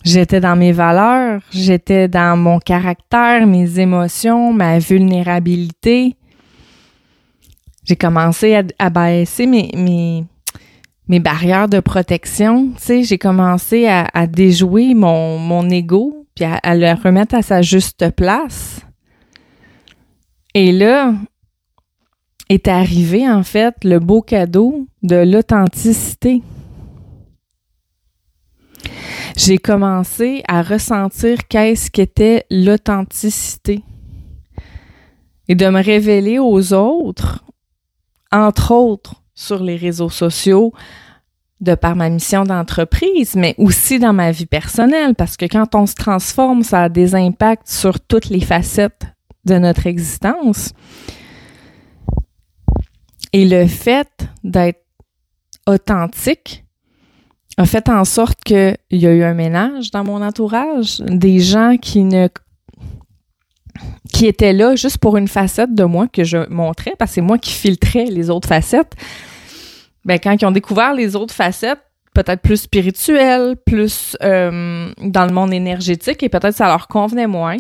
J'étais 0.04 0.42
dans 0.42 0.58
mes 0.58 0.74
valeurs, 0.74 1.42
j'étais 1.52 2.10
dans 2.10 2.36
mon 2.36 2.60
caractère, 2.60 3.48
mes 3.48 3.80
émotions, 3.80 4.52
ma 4.52 4.78
vulnérabilité. 4.78 6.18
J'ai 7.86 7.96
commencé 7.96 8.62
à, 8.78 8.90
baisser 8.90 9.46
mes, 9.46 9.72
mes, 9.74 10.26
mes, 11.12 11.20
barrières 11.20 11.70
de 11.70 11.80
protection. 11.80 12.72
Tu 12.78 12.84
sais, 12.84 13.04
j'ai 13.04 13.18
commencé 13.18 13.88
à, 13.88 14.28
déjouer 14.28 14.94
mon, 14.94 15.38
mon 15.38 15.70
ego, 15.70 16.26
puis 16.36 16.46
à, 16.46 16.56
à 16.64 16.76
le 16.76 16.92
remettre 16.94 17.36
à 17.36 17.42
sa 17.42 17.62
juste 17.62 18.10
place. 18.12 18.82
Et 20.54 20.72
là, 20.72 21.14
est 22.50 22.68
arrivé 22.68 23.30
en 23.30 23.44
fait 23.44 23.76
le 23.84 24.00
beau 24.00 24.22
cadeau 24.22 24.88
de 25.04 25.16
l'authenticité. 25.16 26.42
J'ai 29.38 29.58
commencé 29.58 30.44
à 30.48 30.62
ressentir 30.62 31.48
qu'est-ce 31.48 31.90
qu'était 31.90 32.46
l'authenticité 32.52 33.84
et 35.48 35.56
de 35.56 35.68
me 35.68 35.82
révéler 35.82 36.40
aux 36.40 36.74
autres, 36.74 37.44
entre 38.32 38.72
autres 38.72 39.24
sur 39.34 39.64
les 39.64 39.78
réseaux 39.78 40.10
sociaux, 40.10 40.74
de 41.62 41.76
par 41.76 41.96
ma 41.96 42.10
mission 42.10 42.44
d'entreprise, 42.44 43.36
mais 43.36 43.54
aussi 43.58 44.00
dans 44.00 44.14
ma 44.14 44.32
vie 44.32 44.48
personnelle, 44.48 45.16
parce 45.16 45.38
que 45.38 45.46
quand 45.46 45.76
on 45.76 45.86
se 45.86 45.96
transforme, 45.96 46.64
ça 46.64 46.84
a 46.84 46.90
des 46.90 47.16
impacts 47.16 47.70
sur 47.70 48.00
toutes 48.00 48.30
les 48.30 48.42
facettes 48.42 49.06
de 49.46 49.58
notre 49.60 49.86
existence. 49.86 50.74
Et 53.32 53.46
le 53.48 53.68
fait 53.68 54.10
d'être 54.44 54.84
authentique 55.68 56.66
a 57.58 57.66
fait 57.66 57.90
en 57.90 58.06
sorte 58.06 58.44
qu'il 58.44 58.78
y 58.90 59.06
a 59.06 59.14
eu 59.14 59.24
un 59.24 59.36
ménage 59.36 59.92
dans 59.92 60.04
mon 60.04 60.22
entourage, 60.22 61.00
des 61.00 61.40
gens 61.40 61.78
qui 61.80 62.04
ne 62.04 62.28
qui 64.12 64.26
étaient 64.26 64.54
là 64.54 64.76
juste 64.76 64.98
pour 64.98 65.16
une 65.16 65.28
facette 65.28 65.74
de 65.74 65.84
moi 65.84 66.08
que 66.08 66.24
je 66.24 66.50
montrais, 66.50 66.94
parce 66.98 67.12
que 67.12 67.16
c'est 67.16 67.22
moi 67.22 67.38
qui 67.38 67.54
filtrais 67.54 68.06
les 68.06 68.30
autres 68.30 68.48
facettes. 68.48 68.96
Ben, 70.06 70.20
quand 70.22 70.36
ils 70.40 70.46
ont 70.46 70.52
découvert 70.52 70.94
les 70.94 71.16
autres 71.16 71.34
facettes, 71.34 71.80
peut-être 72.14 72.42
plus 72.42 72.58
spirituelles, 72.58 73.56
plus 73.66 74.18
euh, 74.22 74.92
dans 75.02 75.26
le 75.26 75.32
monde 75.32 75.54
énergétique, 75.54 76.24
et 76.24 76.30
peut-être 76.30 76.56
ça 76.56 76.68
leur 76.68 76.88
convenait 76.88 77.28
moins, 77.28 77.58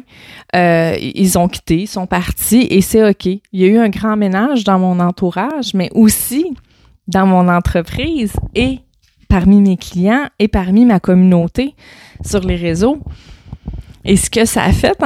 euh, 0.55 0.95
ils 0.99 1.37
ont 1.37 1.47
quitté, 1.47 1.81
ils 1.81 1.87
sont 1.87 2.07
partis, 2.07 2.67
et 2.69 2.81
c'est 2.81 3.07
OK. 3.07 3.25
Il 3.25 3.41
y 3.53 3.63
a 3.63 3.67
eu 3.67 3.77
un 3.77 3.89
grand 3.89 4.17
ménage 4.17 4.63
dans 4.63 4.79
mon 4.79 4.99
entourage, 4.99 5.73
mais 5.73 5.89
aussi 5.93 6.53
dans 7.07 7.25
mon 7.25 7.47
entreprise 7.47 8.33
et 8.55 8.79
parmi 9.29 9.61
mes 9.61 9.77
clients 9.77 10.27
et 10.39 10.47
parmi 10.47 10.85
ma 10.85 10.99
communauté 10.99 11.75
sur 12.23 12.41
les 12.41 12.57
réseaux. 12.57 12.99
Et 14.03 14.17
ce 14.17 14.29
que 14.29 14.45
ça 14.45 14.63
a 14.63 14.71
fait, 14.73 14.97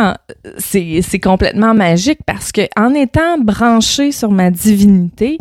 c'est 0.57 1.19
complètement 1.19 1.73
magique 1.73 2.19
parce 2.25 2.51
que 2.51 2.61
en 2.77 2.93
étant 2.93 3.37
branché 3.37 4.11
sur 4.11 4.31
ma 4.31 4.51
divinité, 4.51 5.37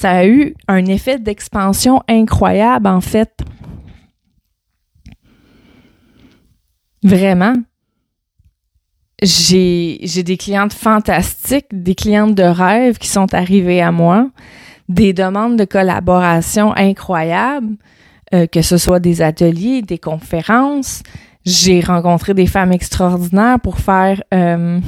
ça 0.00 0.12
a 0.12 0.26
eu 0.26 0.54
un 0.66 0.86
effet 0.86 1.18
d'expansion 1.18 2.02
incroyable 2.08 2.86
en 2.86 3.02
fait. 3.02 3.42
Vraiment. 7.02 7.52
J'ai 9.22 9.98
des 10.24 10.38
clientes 10.38 10.72
fantastiques, 10.72 11.66
des 11.70 11.94
clientes 11.94 12.34
de 12.34 12.44
rêve 12.44 12.96
qui 12.96 13.08
sont 13.08 13.34
arrivées 13.34 13.82
à 13.82 13.92
moi, 13.92 14.30
des 14.88 15.12
demandes 15.12 15.58
de 15.58 15.66
collaboration 15.66 16.74
incroyables, 16.74 17.76
euh, 18.32 18.46
que 18.46 18.62
ce 18.62 18.78
soit 18.78 19.00
des 19.00 19.20
ateliers, 19.20 19.82
des 19.82 19.98
conférences. 19.98 21.02
J'ai 21.44 21.80
rencontré 21.80 22.32
des 22.32 22.46
femmes 22.46 22.72
extraordinaires 22.72 23.60
pour 23.60 23.78
faire 23.78 24.22
euh, 24.32 24.80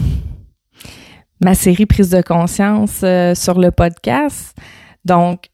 ma 1.38 1.54
série 1.54 1.84
Prise 1.84 2.08
de 2.08 2.22
conscience 2.22 3.00
euh, 3.02 3.34
sur 3.34 3.60
le 3.60 3.70
podcast. 3.70 4.56
Donc, 5.04 5.50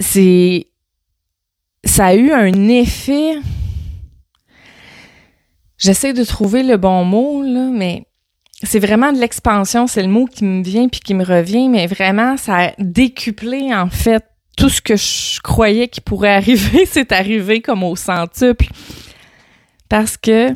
c'est. 0.00 0.68
Ça 1.84 2.06
a 2.06 2.14
eu 2.14 2.30
un 2.30 2.68
effet. 2.68 3.36
J'essaie 5.78 6.12
de 6.12 6.22
trouver 6.24 6.62
le 6.62 6.76
bon 6.76 7.04
mot, 7.04 7.42
là, 7.42 7.68
mais 7.72 8.06
c'est 8.62 8.78
vraiment 8.78 9.12
de 9.12 9.18
l'expansion, 9.18 9.88
c'est 9.88 10.02
le 10.02 10.08
mot 10.08 10.26
qui 10.26 10.44
me 10.44 10.62
vient 10.62 10.88
puis 10.88 11.00
qui 11.00 11.14
me 11.14 11.24
revient, 11.24 11.68
mais 11.68 11.88
vraiment, 11.88 12.36
ça 12.36 12.56
a 12.58 12.72
décuplé, 12.78 13.74
en 13.74 13.90
fait, 13.90 14.24
tout 14.56 14.68
ce 14.68 14.80
que 14.80 14.96
je 14.96 15.40
croyais 15.40 15.88
qui 15.88 16.00
pourrait 16.00 16.34
arriver, 16.34 16.86
c'est 16.90 17.10
arrivé 17.10 17.60
comme 17.60 17.82
au 17.82 17.96
centuple. 17.96 18.66
Parce 19.88 20.16
que 20.16 20.54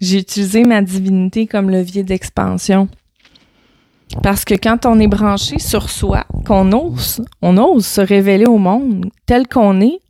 j'ai 0.00 0.18
utilisé 0.18 0.62
ma 0.62 0.80
divinité 0.80 1.46
comme 1.46 1.70
levier 1.70 2.04
d'expansion. 2.04 2.88
Parce 4.22 4.44
que 4.44 4.54
quand 4.54 4.86
on 4.86 4.98
est 4.98 5.06
branché 5.06 5.58
sur 5.58 5.90
soi, 5.90 6.24
qu'on 6.46 6.72
ose, 6.72 7.22
on 7.42 7.56
ose 7.58 7.86
se 7.86 8.00
révéler 8.00 8.46
au 8.46 8.58
monde 8.58 9.06
tel 9.26 9.46
qu'on 9.46 9.80
est, 9.80 10.00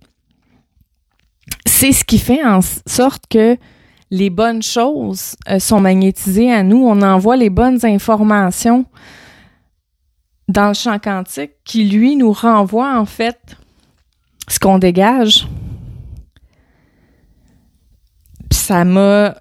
c'est 1.66 1.92
ce 1.92 2.04
qui 2.04 2.18
fait 2.18 2.44
en 2.44 2.60
sorte 2.86 3.24
que 3.28 3.56
les 4.10 4.30
bonnes 4.30 4.62
choses 4.62 5.36
euh, 5.48 5.58
sont 5.58 5.80
magnétisées 5.80 6.52
à 6.52 6.62
nous. 6.62 6.78
On 6.78 7.02
envoie 7.02 7.36
les 7.36 7.50
bonnes 7.50 7.84
informations 7.84 8.86
dans 10.48 10.68
le 10.68 10.74
champ 10.74 10.98
quantique 10.98 11.52
qui, 11.64 11.84
lui, 11.84 12.16
nous 12.16 12.32
renvoie 12.32 12.98
en 12.98 13.04
fait 13.04 13.56
ce 14.48 14.58
qu'on 14.58 14.78
dégage. 14.78 15.46
Puis 18.48 18.58
ça 18.58 18.84
m'a 18.84 19.34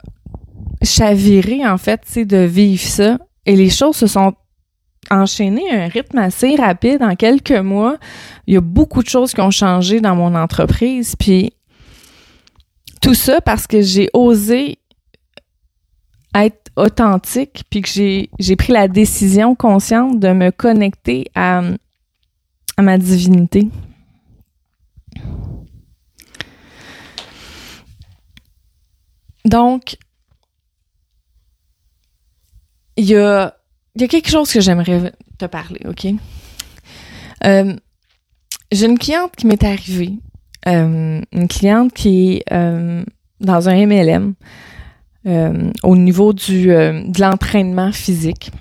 chaviré 0.84 1.66
en 1.66 1.78
fait, 1.78 2.02
de 2.18 2.38
vivre 2.38 2.84
ça. 2.84 3.18
Et 3.46 3.56
les 3.56 3.70
choses 3.70 3.96
se 3.96 4.08
sont 4.08 4.34
enchaîné 5.10 5.64
un 5.72 5.88
rythme 5.88 6.18
assez 6.18 6.56
rapide 6.56 7.02
en 7.02 7.16
quelques 7.16 7.52
mois. 7.52 7.98
Il 8.46 8.54
y 8.54 8.58
a 8.58 8.62
beaucoup 8.62 9.04
de 9.04 9.10
choses 9.10 9.34
qui 9.34 9.42
ont 9.42 9.52
changé 9.52 10.00
dans 10.02 10.16
mon 10.16 10.36
entreprise. 10.36 11.16
Puis 11.16 11.54
tout 13.02 13.14
ça 13.14 13.42
parce 13.42 13.68
que 13.68 13.82
j'ai 13.82 14.10
osé 14.14 14.80
être 16.36 16.72
authentique, 16.76 17.64
puis 17.70 17.82
que 17.82 17.90
j'ai, 17.90 18.56
pris 18.56 18.74
la 18.74 18.88
décision 18.88 19.56
consciente 19.56 20.20
de 20.20 20.30
me 20.30 20.52
connecter 20.52 21.26
à, 21.34 21.62
à 22.78 22.82
ma 22.82 22.98
divinité. 22.98 23.68
Donc, 29.46 29.98
il 32.98 33.06
y 33.06 33.16
a 33.16 33.56
il 33.98 34.02
y 34.02 34.04
a 34.04 34.08
quelque 34.08 34.30
chose 34.30 34.52
que 34.52 34.62
j'aimerais 34.62 35.12
te 35.40 35.46
parler, 35.46 35.80
OK? 35.88 36.06
Euh, 37.46 37.76
j'ai 38.72 38.86
une 38.86 39.00
cliente 39.00 39.36
qui 39.36 39.48
m'est 39.48 39.64
arrivée. 39.64 40.14
Euh, 40.68 41.22
une 41.32 41.48
cliente 41.48 41.94
qui 41.94 42.34
est 42.34 42.54
euh, 42.54 43.04
dans 43.40 43.70
un 43.70 43.86
MLM 43.88 44.36
au 45.84 45.98
niveau 45.98 46.32
du, 46.32 46.68
de 46.68 47.22
l'entraînement 47.22 47.92
physique. 47.92 48.52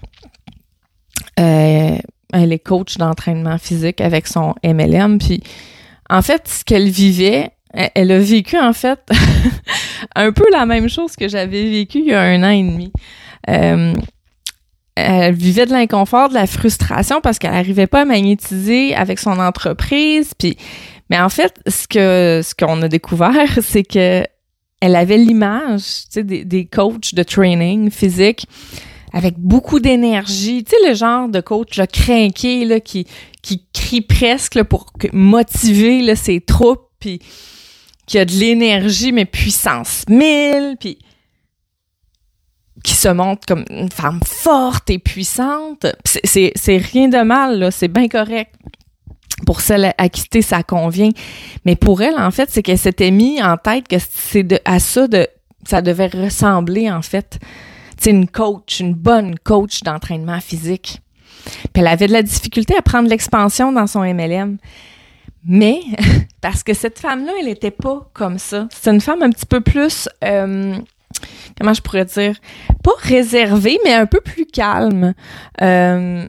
elle 1.36 2.02
est 2.32 2.58
coach 2.58 2.96
d'entraînement 2.96 3.58
physique 3.58 4.00
avec 4.00 4.26
son 4.26 4.54
MLM. 4.64 5.18
Puis, 5.18 5.42
en 6.08 6.22
fait, 6.22 6.48
ce 6.48 6.64
qu'elle 6.64 6.88
vivait, 6.88 7.50
elle 7.72 8.10
a 8.10 8.18
vécu, 8.18 8.58
en 8.58 8.72
fait, 8.72 8.98
un 10.16 10.32
peu 10.32 10.46
la 10.50 10.66
même 10.66 10.88
chose 10.88 11.14
que 11.14 11.28
j'avais 11.28 11.70
vécu 11.70 11.98
il 11.98 12.06
y 12.06 12.14
a 12.14 12.22
un 12.22 12.42
an 12.42 12.48
et 12.48 12.62
demi 12.62 12.92
elle 14.96 15.34
vivait 15.34 15.66
de 15.66 15.72
l'inconfort, 15.72 16.30
de 16.30 16.34
la 16.34 16.46
frustration 16.46 17.20
parce 17.20 17.38
qu'elle 17.38 17.52
n'arrivait 17.52 17.86
pas 17.86 18.02
à 18.02 18.04
magnétiser 18.06 18.94
avec 18.94 19.18
son 19.18 19.38
entreprise. 19.38 20.32
Puis, 20.36 20.56
mais 21.10 21.20
en 21.20 21.28
fait, 21.28 21.54
ce 21.66 21.86
que 21.86 22.40
ce 22.42 22.54
qu'on 22.54 22.80
a 22.82 22.88
découvert, 22.88 23.58
c'est 23.62 23.84
que 23.84 24.24
elle 24.80 24.96
avait 24.96 25.18
l'image, 25.18 26.08
tu 26.12 26.22
des, 26.22 26.44
des, 26.44 26.66
coachs 26.66 27.14
de 27.14 27.22
training 27.22 27.90
physique 27.90 28.46
avec 29.12 29.38
beaucoup 29.38 29.80
d'énergie. 29.80 30.64
Tu 30.64 30.72
sais, 30.72 30.88
le 30.88 30.94
genre 30.94 31.28
de 31.28 31.40
coach 31.40 31.78
là, 31.78 31.86
là, 31.86 32.80
qui, 32.80 33.06
qui 33.42 33.66
crie 33.72 34.02
presque 34.02 34.62
pour 34.64 34.92
motiver 35.12 36.02
là, 36.02 36.14
ses 36.14 36.40
troupes, 36.40 36.90
puis 37.00 37.20
qui 38.06 38.18
a 38.18 38.24
de 38.24 38.32
l'énergie, 38.32 39.12
mais 39.12 39.24
puissance 39.24 40.04
mille, 40.08 40.76
puis 40.78 40.98
qui 42.86 42.94
se 42.94 43.08
montre 43.08 43.44
comme 43.46 43.64
une 43.68 43.90
femme 43.90 44.20
forte 44.24 44.88
et 44.90 45.00
puissante. 45.00 45.86
C'est 46.04 46.52
rien 46.92 47.08
de 47.08 47.22
mal, 47.22 47.72
c'est 47.72 47.88
bien 47.88 48.06
correct. 48.06 48.54
Pour 49.44 49.60
celle 49.60 49.92
à 49.98 50.08
qui 50.08 50.42
ça 50.42 50.62
convient. 50.62 51.10
Mais 51.64 51.74
pour 51.74 52.00
elle, 52.00 52.16
en 52.16 52.30
fait, 52.30 52.48
c'est 52.50 52.62
qu'elle 52.62 52.78
s'était 52.78 53.10
mis 53.10 53.42
en 53.42 53.56
tête 53.58 53.88
que 53.88 53.96
c'est 53.98 54.62
à 54.64 54.78
ça 54.78 55.08
de 55.08 55.26
ça 55.66 55.82
devait 55.82 56.06
ressembler, 56.06 56.88
en 56.90 57.02
fait. 57.02 57.40
C'est 57.98 58.10
une 58.10 58.28
coach, 58.28 58.78
une 58.78 58.94
bonne 58.94 59.36
coach 59.38 59.82
d'entraînement 59.82 60.40
physique. 60.40 61.00
Elle 61.74 61.88
avait 61.88 62.06
de 62.06 62.12
la 62.12 62.22
difficulté 62.22 62.76
à 62.76 62.82
prendre 62.82 63.08
l'expansion 63.08 63.72
dans 63.72 63.88
son 63.88 64.02
MLM. 64.02 64.58
Mais 65.44 65.80
parce 66.40 66.62
que 66.62 66.72
cette 66.72 67.00
femme-là, 67.00 67.32
elle 67.40 67.46
n'était 67.46 67.72
pas 67.72 68.08
comme 68.12 68.38
ça. 68.38 68.68
C'est 68.70 68.90
une 68.90 69.00
femme 69.00 69.22
un 69.22 69.30
petit 69.30 69.46
peu 69.46 69.60
plus, 69.60 70.08
euh, 70.24 70.76
comment 71.58 71.74
je 71.74 71.82
pourrais 71.82 72.04
dire, 72.04 72.36
pas 72.82 72.92
réservée, 72.98 73.78
mais 73.84 73.94
un 73.94 74.06
peu 74.06 74.20
plus 74.20 74.46
calme. 74.46 75.14
Euh, 75.62 76.26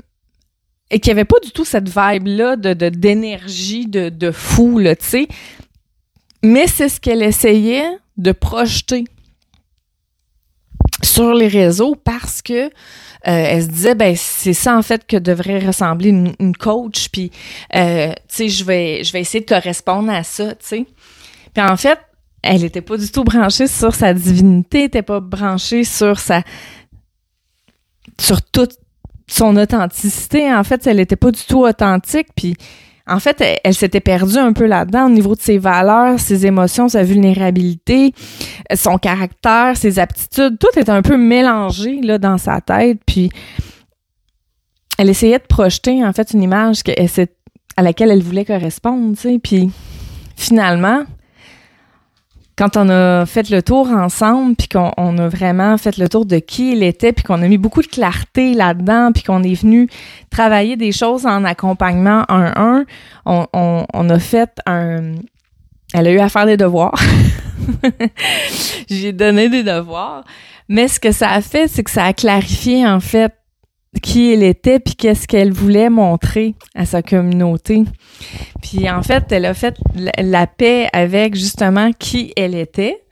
et 0.89 0.99
qui 0.99 1.11
avait 1.11 1.25
pas 1.25 1.39
du 1.43 1.51
tout 1.51 1.65
cette 1.65 1.89
vibe-là 1.89 2.55
de, 2.55 2.73
d'énergie 2.89 3.87
de, 3.87 4.07
de 4.07 4.31
fou, 4.31 4.81
tu 4.81 4.95
sais. 5.01 5.27
Mais 6.43 6.67
c'est 6.67 6.87
ce 6.87 7.01
qu'elle 7.01 7.23
essayait 7.23 7.97
de 8.17 8.31
projeter 8.31 9.03
sur 11.03 11.33
les 11.33 11.47
réseaux 11.47 11.95
parce 11.95 12.41
que 12.41 12.67
euh, 12.67 12.69
elle 13.25 13.63
se 13.63 13.67
disait 13.67 13.95
ben 13.95 14.15
c'est 14.15 14.53
ça 14.53 14.77
en 14.77 14.81
fait 14.81 15.05
que 15.05 15.17
devrait 15.17 15.59
ressembler 15.65 16.09
une, 16.09 16.55
coach 16.55 17.09
puis 17.09 17.31
euh, 17.75 18.09
tu 18.09 18.13
sais 18.27 18.49
je 18.49 18.63
vais 18.63 19.03
je 19.03 19.11
vais 19.11 19.21
essayer 19.21 19.41
de 19.41 19.49
correspondre 19.49 20.11
à 20.11 20.23
ça 20.23 20.55
tu 20.55 20.65
sais 20.65 20.85
puis 21.53 21.63
en 21.63 21.75
fait 21.77 21.99
elle 22.47 22.63
était 22.63 22.81
pas 22.81 22.97
du 22.97 23.09
tout 23.11 23.23
branchée 23.23 23.67
sur 23.67 23.93
sa 23.93 24.13
divinité 24.13 24.85
était 24.85 25.01
pas 25.01 25.19
branchée 25.19 25.83
sur 25.83 26.19
sa 26.19 26.41
sur 28.19 28.41
toute 28.41 28.77
son 29.27 29.55
authenticité 29.57 30.53
en 30.53 30.63
fait 30.63 30.87
elle 30.87 30.99
était 30.99 31.15
pas 31.15 31.31
du 31.31 31.43
tout 31.43 31.65
authentique 31.65 32.27
puis 32.35 32.55
en 33.09 33.19
fait, 33.19 33.41
elle, 33.63 33.73
s'était 33.73 34.01
perdue 34.01 34.37
un 34.37 34.51
peu 34.51 34.65
là-dedans 34.65 35.05
au 35.05 35.09
niveau 35.09 35.33
de 35.33 35.39
ses 35.39 35.57
valeurs, 35.57 36.19
ses 36.19 36.45
émotions, 36.45 36.89
sa 36.89 37.03
vulnérabilité, 37.03 38.13
son 38.75 38.97
caractère, 38.97 39.77
ses 39.77 39.97
aptitudes. 39.97 40.59
Tout 40.59 40.77
était 40.77 40.91
un 40.91 41.01
peu 41.01 41.15
mélangé 41.15 42.01
là 42.01 42.17
dans 42.17 42.37
sa 42.37 42.59
tête. 42.59 42.99
Puis 43.05 43.29
elle 44.97 45.09
essayait 45.09 45.39
de 45.39 45.45
projeter 45.45 46.03
en 46.03 46.11
fait 46.11 46.31
une 46.33 46.43
image 46.43 46.81
à 47.77 47.81
laquelle 47.81 48.11
elle 48.11 48.23
voulait 48.23 48.45
correspondre. 48.45 49.17
Sais. 49.17 49.39
Puis 49.41 49.71
finalement, 50.35 51.03
quand 52.57 52.75
on 52.75 52.89
a 52.89 53.25
fait 53.27 53.49
le 53.51 53.61
tour 53.61 53.87
ensemble, 53.91 54.55
puis 54.55 54.67
qu'on 54.67 55.17
a 55.17 55.29
vraiment 55.29 55.77
fait 55.77 55.97
le 55.97 56.09
tour 56.09 56.25
de 56.25 56.39
qui 56.39 56.71
il 56.71 56.81
était, 56.81 57.13
puis 57.13 57.23
qu'on 57.23 57.41
a 57.43 57.47
mis 57.47 57.59
beaucoup 57.59 57.83
de 57.83 57.87
clarté 57.87 58.55
là-dedans, 58.55 59.11
puis 59.13 59.21
qu'on 59.21 59.43
est 59.43 59.53
venu 59.53 59.87
travailler 60.31 60.75
des 60.75 60.91
choses 60.91 61.27
en 61.27 61.43
accompagnement 61.43 62.23
un-un, 62.29 62.85
on, 63.25 63.45
on, 63.53 63.85
on, 63.93 64.09
a 64.09 64.19
fait 64.19 64.59
un... 64.65 65.13
Elle 65.93 66.07
a 66.07 66.11
eu 66.11 66.19
à 66.19 66.29
faire 66.29 66.47
des 66.47 66.57
devoirs. 66.57 66.99
J'ai 68.89 69.13
donné 69.13 69.49
des 69.49 69.63
devoirs. 69.63 70.23
Mais 70.67 70.87
ce 70.87 70.99
que 70.99 71.11
ça 71.11 71.29
a 71.29 71.41
fait, 71.41 71.67
c'est 71.67 71.83
que 71.83 71.91
ça 71.91 72.05
a 72.05 72.13
clarifié, 72.13 72.87
en 72.87 72.99
fait, 72.99 73.33
qui 73.99 74.31
elle 74.31 74.43
était 74.43 74.79
puis 74.79 74.95
qu'est-ce 74.95 75.27
qu'elle 75.27 75.51
voulait 75.51 75.89
montrer 75.89 76.55
à 76.75 76.85
sa 76.85 77.01
communauté. 77.01 77.83
Puis 78.61 78.89
en 78.89 79.01
fait, 79.03 79.31
elle 79.31 79.45
a 79.45 79.53
fait 79.53 79.75
la 80.17 80.47
paix 80.47 80.89
avec 80.93 81.35
justement 81.35 81.91
qui 81.91 82.33
elle 82.35 82.55
était. 82.55 83.03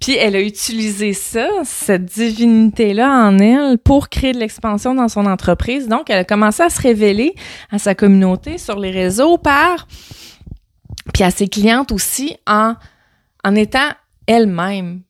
Puis 0.00 0.16
elle 0.16 0.34
a 0.34 0.40
utilisé 0.40 1.12
ça, 1.12 1.46
cette 1.64 2.06
divinité-là 2.06 3.10
en 3.10 3.38
elle, 3.38 3.76
pour 3.76 4.08
créer 4.08 4.32
de 4.32 4.38
l'expansion 4.38 4.94
dans 4.94 5.08
son 5.08 5.26
entreprise. 5.26 5.88
Donc, 5.88 6.08
elle 6.08 6.20
a 6.20 6.24
commencé 6.24 6.62
à 6.62 6.70
se 6.70 6.80
révéler 6.80 7.34
à 7.70 7.78
sa 7.78 7.94
communauté 7.94 8.56
sur 8.56 8.78
les 8.78 8.90
réseaux 8.90 9.36
par, 9.36 9.86
puis 11.12 11.22
à 11.22 11.30
ses 11.30 11.48
clientes 11.48 11.92
aussi, 11.92 12.34
en, 12.46 12.76
en 13.44 13.54
étant 13.54 13.90
elle-même 14.26 15.02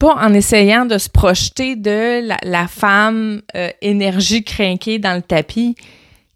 pas 0.00 0.14
en 0.14 0.32
essayant 0.32 0.86
de 0.86 0.96
se 0.96 1.10
projeter 1.10 1.76
de 1.76 2.26
la, 2.42 2.66
femme 2.66 3.42
euh, 3.54 3.68
énergie 3.82 4.42
crinquée 4.42 4.98
dans 4.98 5.14
le 5.14 5.22
tapis 5.22 5.76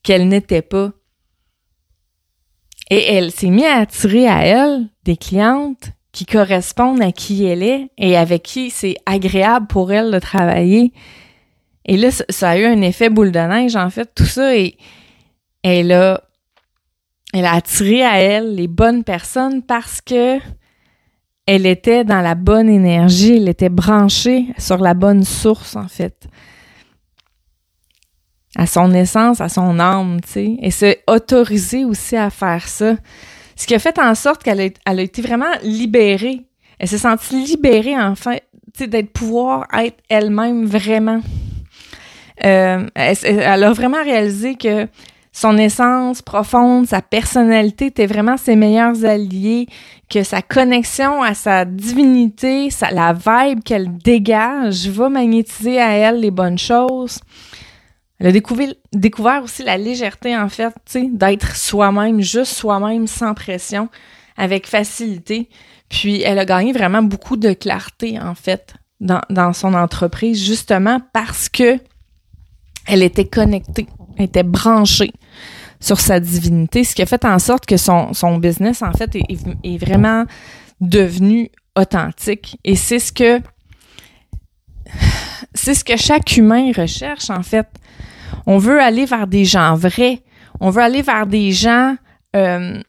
qu'elle 0.03 0.29
n'était 0.29 0.62
pas. 0.62 0.90
Et 2.90 3.14
elle 3.14 3.31
s'est 3.33 3.48
mise 3.48 3.64
à 3.64 3.79
attirer 3.79 4.29
à 4.29 4.44
elle 4.44 4.88
des 5.05 5.16
clientes 5.16 5.88
qui 6.12 6.27
correspondent 6.27 7.03
à 7.03 7.11
qui 7.11 7.46
elle 7.46 7.62
est 7.62 7.88
et 7.96 8.18
avec 8.18 8.42
qui 8.42 8.68
c'est 8.68 8.96
agréable 9.07 9.66
pour 9.66 9.90
elle 9.90 10.11
de 10.11 10.18
travailler. 10.18 10.92
Et 11.87 11.96
là, 11.96 12.11
ça, 12.11 12.50
a 12.50 12.59
eu 12.59 12.66
un 12.66 12.83
effet 12.83 13.09
boule 13.09 13.33
de 13.33 13.38
neige, 13.38 13.77
en 13.77 13.88
fait, 13.88 14.11
tout 14.14 14.27
ça. 14.27 14.55
Et 14.55 14.77
elle 15.62 15.90
a, 15.92 16.22
elle 17.33 17.46
a 17.46 17.55
attiré 17.55 18.03
à 18.05 18.20
elle 18.20 18.55
les 18.55 18.68
bonnes 18.68 19.05
personnes 19.05 19.62
parce 19.62 20.03
que 20.03 20.38
elle 21.46 21.66
était 21.66 22.04
dans 22.04 22.20
la 22.20 22.35
bonne 22.35 22.68
énergie, 22.68 23.37
elle 23.37 23.48
était 23.48 23.68
branchée 23.68 24.46
sur 24.59 24.78
la 24.78 24.94
bonne 24.94 25.24
source, 25.24 25.76
en 25.76 25.88
fait. 25.88 26.26
À 28.57 28.66
son 28.66 28.92
essence, 28.92 29.40
à 29.40 29.48
son 29.48 29.78
âme, 29.78 30.20
tu 30.24 30.30
sais. 30.30 30.57
Et 30.61 30.70
s'est 30.70 31.02
autorisée 31.07 31.85
aussi 31.85 32.16
à 32.16 32.30
faire 32.30 32.66
ça. 32.68 32.94
Ce 33.57 33.66
qui 33.66 33.74
a 33.74 33.78
fait 33.78 33.98
en 33.98 34.14
sorte 34.14 34.42
qu'elle 34.42 34.61
a, 34.61 34.68
elle 34.87 35.00
a 35.00 35.02
été 35.02 35.22
vraiment 35.22 35.52
libérée. 35.62 36.42
Elle 36.78 36.88
s'est 36.88 36.98
sentie 36.98 37.44
libérée, 37.44 37.98
enfin, 38.00 38.37
tu 38.37 38.85
sais, 38.85 38.87
d'être 38.87 39.12
pouvoir 39.12 39.66
être 39.72 39.98
elle-même 40.09 40.64
vraiment. 40.64 41.20
Euh, 42.44 42.87
elle, 42.94 43.64
a 43.64 43.72
vraiment 43.72 44.02
réalisé 44.02 44.57
que 44.57 44.88
son 45.35 45.59
essence 45.59 46.23
profonde, 46.23 46.87
sa 46.87 47.03
personnalité 47.03 47.87
étaient 47.87 48.07
vraiment 48.07 48.37
ses 48.37 48.55
meilleurs 48.55 49.05
alliés, 49.05 49.66
que 50.09 50.23
sa 50.23 50.42
connexion 50.42 51.25
à 51.25 51.35
sa 51.35 51.64
divinité, 51.64 52.70
sa, 52.70 52.92
la 52.92 53.12
vibe 53.12 53.64
qu'elle 53.64 53.99
dégage 53.99 54.87
va 54.87 55.09
magnétiser 55.09 55.81
à 55.81 55.90
elle 55.90 56.20
les 56.20 56.31
bonnes 56.31 56.57
choses. 56.57 57.18
Elle 58.20 58.29
a 58.29 58.70
découvert, 58.92 59.42
aussi 59.42 59.64
la 59.64 59.77
légèreté, 59.77 60.37
en 60.37 60.49
fait, 60.49 60.73
d'être 60.94 61.57
soi-même, 61.57 62.20
juste 62.20 62.55
soi-même, 62.55 63.09
sans 63.09 63.35
pression, 63.35 63.88
avec 64.37 64.68
facilité. 64.68 65.49
Puis 65.88 66.23
elle 66.23 66.38
a 66.38 66.44
gagné 66.44 66.73
vraiment 66.73 67.03
beaucoup 67.03 67.37
de 67.37 67.55
clarté, 67.55 68.20
en 68.20 68.37
fait, 68.37 68.75
dans, 69.01 69.20
dans 69.31 69.53
son 69.53 69.75
entreprise, 69.75 70.44
justement 70.47 71.01
parce 71.12 71.49
que 71.49 71.81
elle 72.87 73.03
était 73.03 73.27
connectée, 73.27 73.88
elle 74.16 74.27
était 74.27 74.44
branchée 74.44 75.11
sur 75.85 76.01
sa 76.01 76.18
divinité, 76.18 76.83
ce 76.83 76.94
qui 76.94 77.03
a 77.03 77.07
fait 77.07 77.27
en 77.27 77.38
sorte 77.38 77.66
que 77.66 77.77
son, 77.77 78.14
son 78.14 78.38
business, 78.38 78.81
en 78.81 78.92
fait, 78.92 79.14
est, 79.16 79.27
est 79.62 79.77
vraiment 79.77 80.25
devenu 80.81 81.51
authentique. 81.77 82.59
Et 82.64 82.75
c'est 82.75 82.99
ce 82.99 83.12
que 83.12 83.42
c'est 85.53 85.75
ce 85.75 85.85
que 85.85 85.99
chaque 85.99 86.38
humain 86.38 86.73
recherche, 86.75 87.29
en 87.29 87.42
fait. 87.42 87.66
On 88.47 88.57
veut 88.57 88.81
aller 88.81 89.05
vers 89.05 89.27
des 89.27 89.44
gens 89.44 89.75
vrais. 89.75 90.23
On 90.59 90.70
veut 90.70 90.83
aller 90.83 91.03
vers 91.03 91.27
des 91.27 91.53
gens 91.53 91.97
euh, 92.35 92.81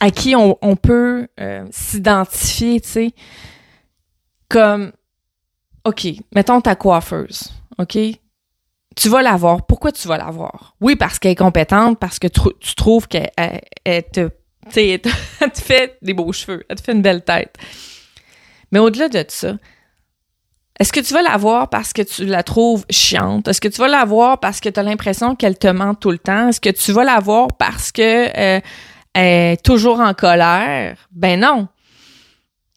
à 0.00 0.10
qui 0.10 0.34
on, 0.34 0.58
on 0.62 0.74
peut 0.74 1.28
euh, 1.38 1.64
s'identifier, 1.70 2.80
tu 2.80 2.88
sais. 2.88 3.14
Comme, 4.48 4.90
OK, 5.84 6.08
mettons 6.34 6.60
ta 6.60 6.74
coiffeuse, 6.74 7.52
OK? 7.78 7.96
Tu 8.96 9.08
vas 9.08 9.22
la 9.22 9.36
voir. 9.36 9.66
Pourquoi 9.66 9.92
tu 9.92 10.06
vas 10.08 10.18
la 10.18 10.30
voir? 10.30 10.74
Oui, 10.80 10.96
parce 10.96 11.18
qu'elle 11.18 11.32
est 11.32 11.36
compétente, 11.36 11.98
parce 11.98 12.18
que 12.18 12.28
tu, 12.28 12.74
trouves 12.74 13.08
qu'elle 13.08 13.30
te, 13.84 14.28
elle 14.76 15.00
te 15.00 15.60
fait 15.60 15.98
des 16.02 16.14
beaux 16.14 16.32
cheveux, 16.32 16.64
elle 16.68 16.76
te 16.76 16.82
fait 16.82 16.92
une 16.92 17.02
belle 17.02 17.22
tête. 17.22 17.56
Mais 18.70 18.78
au-delà 18.78 19.08
de 19.08 19.24
ça, 19.28 19.54
est-ce 20.80 20.92
que 20.92 21.00
tu 21.00 21.12
vas 21.12 21.22
la 21.22 21.36
voir 21.36 21.68
parce 21.68 21.92
que 21.92 22.02
tu 22.02 22.24
la 22.24 22.42
trouves 22.42 22.84
chiante? 22.90 23.46
Est-ce 23.46 23.60
que 23.60 23.68
tu 23.68 23.80
vas 23.80 23.88
la 23.88 24.04
voir 24.04 24.40
parce 24.40 24.60
que 24.60 24.68
tu 24.68 24.80
as 24.80 24.82
l'impression 24.82 25.36
qu'elle 25.36 25.58
te 25.58 25.68
ment 25.68 25.94
tout 25.94 26.10
le 26.10 26.18
temps? 26.18 26.48
Est-ce 26.48 26.60
que 26.60 26.70
tu 26.70 26.92
vas 26.92 27.04
la 27.04 27.20
voir 27.20 27.48
parce 27.58 27.92
que 27.92 28.26
euh, 28.36 28.60
elle 29.14 29.52
est 29.52 29.62
toujours 29.62 30.00
en 30.00 30.14
colère? 30.14 30.96
Ben 31.12 31.38
non. 31.38 31.68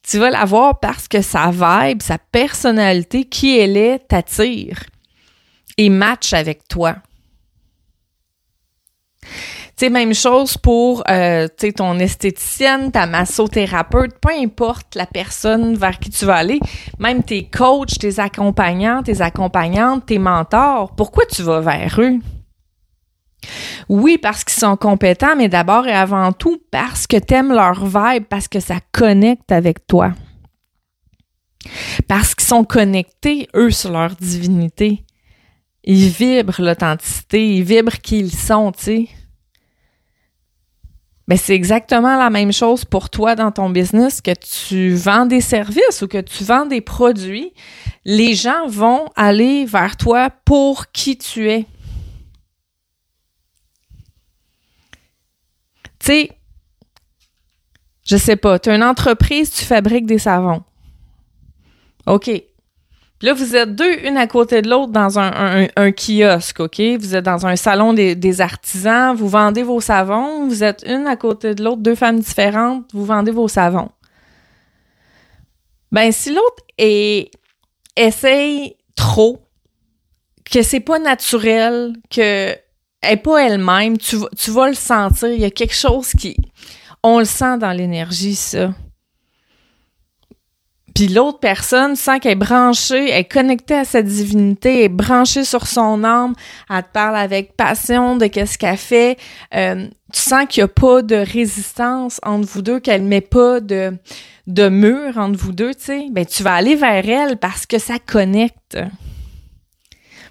Tu 0.08 0.18
vas 0.18 0.30
la 0.30 0.44
voir 0.44 0.78
parce 0.78 1.08
que 1.08 1.20
sa 1.20 1.50
vibe, 1.50 2.00
sa 2.00 2.18
personnalité, 2.18 3.24
qui 3.24 3.58
elle 3.58 3.76
est, 3.76 4.06
t'attire 4.06 4.78
et 5.76 5.88
match 5.88 6.32
avec 6.32 6.66
toi. 6.68 6.96
sais, 9.76 9.90
même 9.90 10.14
chose 10.14 10.56
pour 10.56 11.04
euh, 11.10 11.48
tu 11.58 11.72
ton 11.72 11.98
esthéticienne, 11.98 12.90
ta 12.90 13.06
massothérapeute, 13.06 14.18
peu 14.20 14.32
importe 14.32 14.94
la 14.94 15.06
personne 15.06 15.76
vers 15.76 15.98
qui 15.98 16.10
tu 16.10 16.24
vas 16.24 16.36
aller, 16.36 16.60
même 16.98 17.22
tes 17.22 17.44
coachs, 17.44 17.98
tes 17.98 18.18
accompagnants, 18.18 19.02
tes 19.02 19.20
accompagnantes, 19.20 20.06
tes 20.06 20.18
mentors, 20.18 20.94
pourquoi 20.96 21.24
tu 21.26 21.42
vas 21.42 21.60
vers 21.60 22.00
eux? 22.00 22.18
Oui, 23.88 24.18
parce 24.18 24.44
qu'ils 24.44 24.58
sont 24.58 24.76
compétents, 24.76 25.36
mais 25.36 25.48
d'abord 25.48 25.86
et 25.86 25.92
avant 25.92 26.32
tout 26.32 26.60
parce 26.70 27.06
que 27.06 27.16
tu 27.16 27.34
aimes 27.34 27.52
leur 27.52 27.84
vibe, 27.84 28.24
parce 28.24 28.48
que 28.48 28.60
ça 28.60 28.76
connecte 28.92 29.52
avec 29.52 29.86
toi. 29.86 30.12
Parce 32.08 32.34
qu'ils 32.34 32.46
sont 32.46 32.64
connectés, 32.64 33.48
eux, 33.54 33.70
sur 33.70 33.90
leur 33.90 34.14
divinité. 34.16 35.05
Ils 35.86 36.08
vibrent 36.08 36.60
l'authenticité, 36.60 37.56
ils 37.56 37.62
vibrent 37.62 38.00
qui 38.02 38.18
ils 38.18 38.32
sont, 38.32 38.72
tu 38.72 38.82
sais. 38.82 39.08
Ben, 41.28 41.36
c'est 41.36 41.54
exactement 41.54 42.16
la 42.16 42.30
même 42.30 42.52
chose 42.52 42.84
pour 42.84 43.10
toi 43.10 43.34
dans 43.34 43.50
ton 43.50 43.70
business, 43.70 44.20
que 44.20 44.32
tu 44.32 44.94
vends 44.94 45.26
des 45.26 45.40
services 45.40 46.02
ou 46.02 46.08
que 46.08 46.20
tu 46.20 46.44
vends 46.44 46.66
des 46.66 46.80
produits. 46.80 47.52
Les 48.04 48.34
gens 48.34 48.68
vont 48.68 49.06
aller 49.16 49.64
vers 49.64 49.96
toi 49.96 50.30
pour 50.44 50.92
qui 50.92 51.18
tu 51.18 51.50
es. 51.50 51.66
Tu 55.98 56.06
sais, 56.06 56.30
je 58.04 58.16
sais 58.16 58.36
pas, 58.36 58.60
tu 58.60 58.70
as 58.70 58.76
une 58.76 58.84
entreprise, 58.84 59.50
tu 59.50 59.64
fabriques 59.64 60.06
des 60.06 60.18
savons. 60.18 60.62
OK. 62.06 62.30
Là, 63.22 63.32
vous 63.32 63.56
êtes 63.56 63.74
deux, 63.74 64.06
une 64.06 64.16
à 64.16 64.26
côté 64.26 64.62
de 64.62 64.68
l'autre, 64.68 64.92
dans 64.92 65.18
un, 65.18 65.92
kiosque, 65.92 66.60
OK? 66.60 66.80
Vous 66.98 67.14
êtes 67.14 67.24
dans 67.24 67.46
un 67.46 67.56
salon 67.56 67.92
des, 67.92 68.40
artisans, 68.40 69.14
vous 69.14 69.28
vendez 69.28 69.62
vos 69.62 69.80
savons, 69.80 70.46
vous 70.46 70.62
êtes 70.62 70.84
une 70.86 71.06
à 71.06 71.16
côté 71.16 71.54
de 71.54 71.64
l'autre, 71.64 71.82
deux 71.82 71.94
femmes 71.94 72.20
différentes, 72.20 72.84
vous 72.92 73.04
vendez 73.04 73.32
vos 73.32 73.48
savons. 73.48 73.90
Ben, 75.92 76.12
si 76.12 76.34
l'autre 76.34 76.62
essaye 77.96 78.76
trop, 78.96 79.42
que 80.50 80.62
c'est 80.62 80.80
pas 80.80 80.98
naturel, 80.98 81.94
que 82.10 82.54
elle 83.02 83.22
pas 83.22 83.46
elle-même, 83.46 83.98
tu, 83.98 84.16
tu 84.36 84.50
vas 84.50 84.68
le 84.68 84.74
sentir, 84.74 85.28
il 85.28 85.40
y 85.40 85.44
a 85.44 85.50
quelque 85.50 85.74
chose 85.74 86.12
qui... 86.12 86.36
On 87.02 87.20
le 87.20 87.24
sent 87.24 87.58
dans 87.58 87.70
l'énergie, 87.70 88.34
ça. 88.34 88.70
Puis 90.96 91.08
l'autre 91.08 91.40
personne 91.40 91.94
sent 91.94 92.20
qu'elle 92.20 92.32
est 92.32 92.36
branchée, 92.36 93.10
elle 93.10 93.20
est 93.20 93.24
connectée 93.30 93.74
à 93.74 93.84
sa 93.84 94.00
divinité, 94.00 94.78
elle 94.78 94.84
est 94.84 94.88
branchée 94.88 95.44
sur 95.44 95.66
son 95.66 96.02
âme, 96.04 96.32
elle 96.70 96.82
te 96.82 96.88
parle 96.90 97.16
avec 97.16 97.54
passion 97.54 98.16
de 98.16 98.26
qu'est-ce 98.26 98.56
qu'elle 98.56 98.78
fait. 98.78 99.18
Euh, 99.54 99.88
tu 100.10 100.20
sens 100.20 100.46
qu'il 100.48 100.62
n'y 100.62 100.64
a 100.64 100.68
pas 100.68 101.02
de 101.02 101.16
résistance 101.16 102.18
entre 102.24 102.48
vous 102.48 102.62
deux, 102.62 102.80
qu'elle 102.80 103.02
met 103.02 103.20
pas 103.20 103.60
de, 103.60 103.92
de 104.46 104.70
mur 104.70 105.18
entre 105.18 105.38
vous 105.38 105.52
deux, 105.52 105.74
tu 105.74 105.84
sais. 105.84 106.06
Ben, 106.10 106.24
tu 106.24 106.42
vas 106.42 106.54
aller 106.54 106.76
vers 106.76 107.06
elle 107.06 107.36
parce 107.36 107.66
que 107.66 107.78
ça 107.78 107.98
connecte 107.98 108.78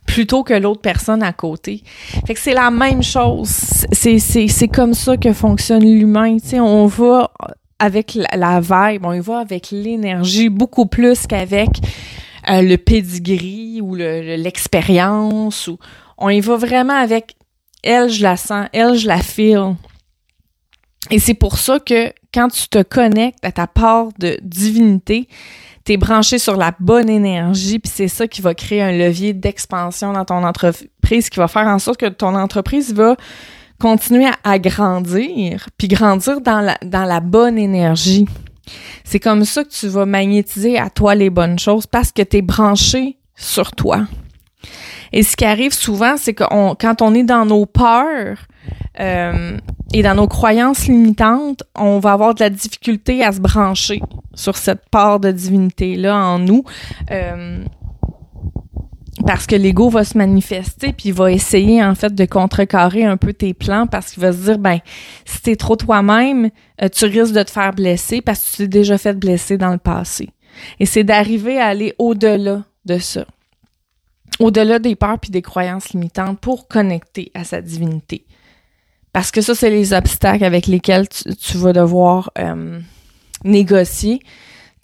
plutôt 0.08 0.44
que 0.44 0.56
l'autre 0.56 0.82
personne 0.82 1.22
à 1.22 1.32
côté. 1.32 1.84
Fait 2.26 2.34
que 2.34 2.40
c'est 2.40 2.56
la 2.56 2.72
même 2.72 3.04
chose. 3.04 3.50
C'est 3.92 4.68
comme 4.74 4.96
ça 4.96 5.16
que 5.16 5.32
fonctionne 5.32 5.84
l'humain. 5.84 6.38
Tu 6.38 6.50
sais, 6.50 6.60
on 6.60 6.88
va 6.88 7.30
avec 7.80 8.18
la, 8.34 8.60
vibe, 8.62 9.06
on 9.06 9.14
y 9.14 9.20
va 9.20 9.40
avec 9.40 9.70
l'énergie 9.72 10.50
beaucoup 10.50 10.86
plus 10.86 11.28
qu'avec 11.28 11.70
euh, 12.50 12.62
le 12.62 12.78
pedigree 12.78 13.82
ou 13.82 13.96
l'expérience. 13.96 15.68
ou 15.68 15.78
on 16.18 16.30
y 16.30 16.40
va 16.40 16.56
vraiment 16.56 16.94
avec 16.94 17.36
elle, 17.84 18.10
je 18.10 18.24
la 18.24 18.38
sens, 18.38 18.68
elle, 18.74 18.96
je 18.96 19.08
la 19.08 19.22
feel. 19.22 19.76
Et 21.12 21.20
c'est 21.20 21.34
pour 21.34 21.58
ça 21.58 21.80
que 21.80 22.12
quand 22.34 22.50
tu 22.50 22.68
te 22.68 22.82
connectes 22.82 23.44
à 23.44 23.52
ta 23.52 23.68
part 23.68 24.08
de 24.18 24.38
divinité, 24.42 25.28
tu 25.86 25.94
es 25.94 25.98
branché 25.98 26.40
sur 26.40 26.58
la 26.58 26.74
bonne 26.80 27.10
énergie, 27.10 27.78
puis 27.78 27.92
c'est 27.94 28.08
ça 28.08 28.28
qui 28.28 28.42
va 28.42 28.56
créer 28.56 28.82
un 28.82 28.92
levier 28.92 29.34
d'expansion 29.34 30.14
dans 30.14 30.26
ton 30.26 30.44
entreprise, 30.44 31.30
qui 31.30 31.38
va 31.38 31.48
faire 31.48 31.68
en 31.68 31.78
sorte 31.78 32.00
que 32.00 32.08
ton 32.08 32.34
entreprise 32.36 32.94
va 32.94 33.16
continuer 33.86 34.26
à, 34.44 34.58
grandir, 34.58 35.70
puis 35.78 35.88
grandir 35.88 36.42
dans 36.42 36.60
la, 36.60 36.76
dans 36.84 37.06
la 37.06 37.20
bonne 37.20 37.60
énergie. 37.60 38.26
C'est 39.04 39.20
comme 39.20 39.46
ça 39.46 39.64
que 39.64 39.70
tu 39.70 39.88
vas 39.90 40.08
magnétiser 40.08 40.80
à 40.80 40.90
toi 40.90 41.14
les 41.14 41.30
bonnes 41.30 41.60
choses 41.60 41.86
parce 41.86 42.12
que 42.12 42.24
tu 42.24 42.38
es 42.38 42.42
branché 42.42 43.20
sur 43.36 43.74
toi. 43.74 44.08
Et 45.14 45.22
ce 45.22 45.38
qui 45.38 45.46
arrive 45.46 45.72
souvent, 45.72 46.18
c'est 46.18 46.34
que 46.34 46.46
quand 46.74 47.04
on 47.04 47.14
est 47.14 47.24
dans 47.24 47.46
nos 47.46 47.68
peurs 47.68 48.40
euh, 49.00 49.56
et 49.94 50.02
dans 50.02 50.16
nos 50.16 50.28
croyances 50.28 50.88
limitantes, 50.88 51.62
on 51.76 52.00
va 52.00 52.14
avoir 52.14 52.34
de 52.34 52.40
la 52.40 52.50
difficulté 52.50 53.24
à 53.24 53.34
se 53.34 53.40
brancher 53.40 54.02
sur 54.34 54.58
cette 54.58 54.90
part 54.90 55.20
de 55.20 55.30
divinité-là 55.30 56.18
en 56.18 56.40
nous. 56.40 56.64
Euh, 57.12 57.64
parce 59.26 59.48
que 59.48 59.56
l'ego 59.56 59.90
va 59.90 60.04
se 60.04 60.18
manifester 60.18 60.94
puis 60.94 61.10
il 61.10 61.14
va 61.14 61.32
essayer 61.32 61.84
en 61.84 61.96
fait 61.96 62.14
de 62.14 62.26
contrecarrer 62.26 63.04
un 63.04 63.18
peu 63.18 63.34
tes 63.34 63.54
plans 63.54 63.88
parce 63.88 64.12
qu'il 64.12 64.22
va 64.22 64.32
se 64.32 64.38
dire 64.38 64.60
ben 64.60 64.80
si 65.26 65.42
t'es 65.42 65.56
trop 65.56 65.76
toi-même 65.76 66.52
euh, 66.82 66.90
tu 66.90 67.06
risques 67.06 67.34
de 67.34 67.44
te 67.44 67.50
faire 67.50 67.74
blesser 67.74 68.22
parce 68.22 68.40
que 68.40 68.52
tu 68.52 68.58
t'es 68.58 68.68
déjà 68.68 68.98
fait 68.98 69.14
blesser 69.14 69.58
dans 69.58 69.72
le 69.72 69.78
passé. 69.78 70.30
Et 70.80 70.86
c'est 70.86 71.04
d'arriver 71.04 71.60
à 71.60 71.68
aller 71.68 71.94
au-delà 71.98 72.64
de 72.86 72.98
ça. 72.98 73.26
Au-delà 74.40 74.80
des 74.80 74.96
peurs 74.96 75.20
puis 75.20 75.32
des 75.32 75.42
croyances 75.42 75.90
limitantes 75.90 76.40
pour 76.40 76.68
connecter 76.68 77.32
à 77.34 77.44
sa 77.44 77.62
divinité. 77.62 78.26
Parce 79.12 79.32
que 79.32 79.42
ça 79.42 79.56
c'est 79.56 79.70
les 79.70 79.94
obstacles 79.94 80.44
avec 80.44 80.68
lesquels 80.68 81.08
tu, 81.10 81.58
vas 81.58 81.74
devoir 81.74 82.32
euh, 82.38 82.80
négocier 83.44 84.20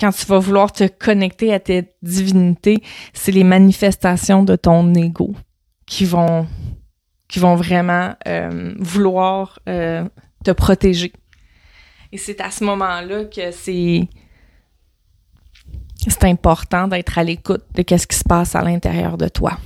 quand 0.01 0.11
tu 0.11 0.25
vas 0.25 0.39
vouloir 0.39 0.71
te 0.71 0.87
connecter 0.87 1.53
à 1.53 1.59
tes 1.59 1.93
divinités, 2.01 2.81
c'est 3.13 3.31
les 3.31 3.43
manifestations 3.43 4.43
de 4.43 4.55
ton 4.55 4.93
ego 4.95 5.35
qui 5.85 6.05
vont 6.05 6.47
qui 7.27 7.39
vont 7.39 7.55
vraiment 7.55 8.13
euh, 8.27 8.73
vouloir 8.79 9.59
euh, 9.69 10.03
te 10.43 10.51
protéger. 10.51 11.13
Et 12.11 12.17
c'est 12.17 12.41
à 12.41 12.51
ce 12.51 12.63
moment-là 12.65 13.25
que 13.25 13.51
c'est 13.51 14.09
c'est 16.07 16.23
important 16.25 16.87
d'être 16.87 17.19
à 17.19 17.23
l'écoute 17.23 17.63
de 17.75 17.83
qu'est-ce 17.83 18.07
qui 18.07 18.17
se 18.17 18.23
passe 18.23 18.55
à 18.55 18.63
l'intérieur 18.63 19.17
de 19.17 19.27
toi. 19.27 19.57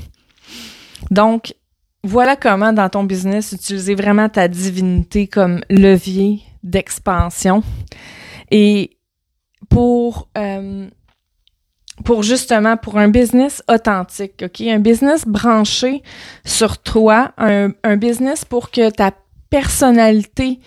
Donc, 1.10 1.56
voilà 2.04 2.36
comment 2.36 2.74
dans 2.74 2.89
ton 2.89 3.06
business 3.06 3.54
utiliser 3.54 3.95
vraiment 3.95 4.28
ta 4.28 4.50
divinité 4.50 5.28
comme 5.28 5.62
levier 5.69 6.41
d'expansion. 6.62 7.63
Et 8.52 8.94
pour 9.69 10.30
euh, 10.38 10.89
pour 12.04 12.23
justement 12.23 12.75
pour 12.78 12.97
un 12.97 13.08
business 13.08 13.63
authentique, 13.69 14.43
OK? 14.43 14.62
Un 14.62 14.80
business 14.80 15.25
branché 15.25 16.04
sur 16.43 16.78
toi, 16.80 17.32
un, 17.38 17.71
business 17.95 18.43
pour 18.43 18.69
que 18.69 18.89
ta 18.89 19.12
personnalité 19.49 20.60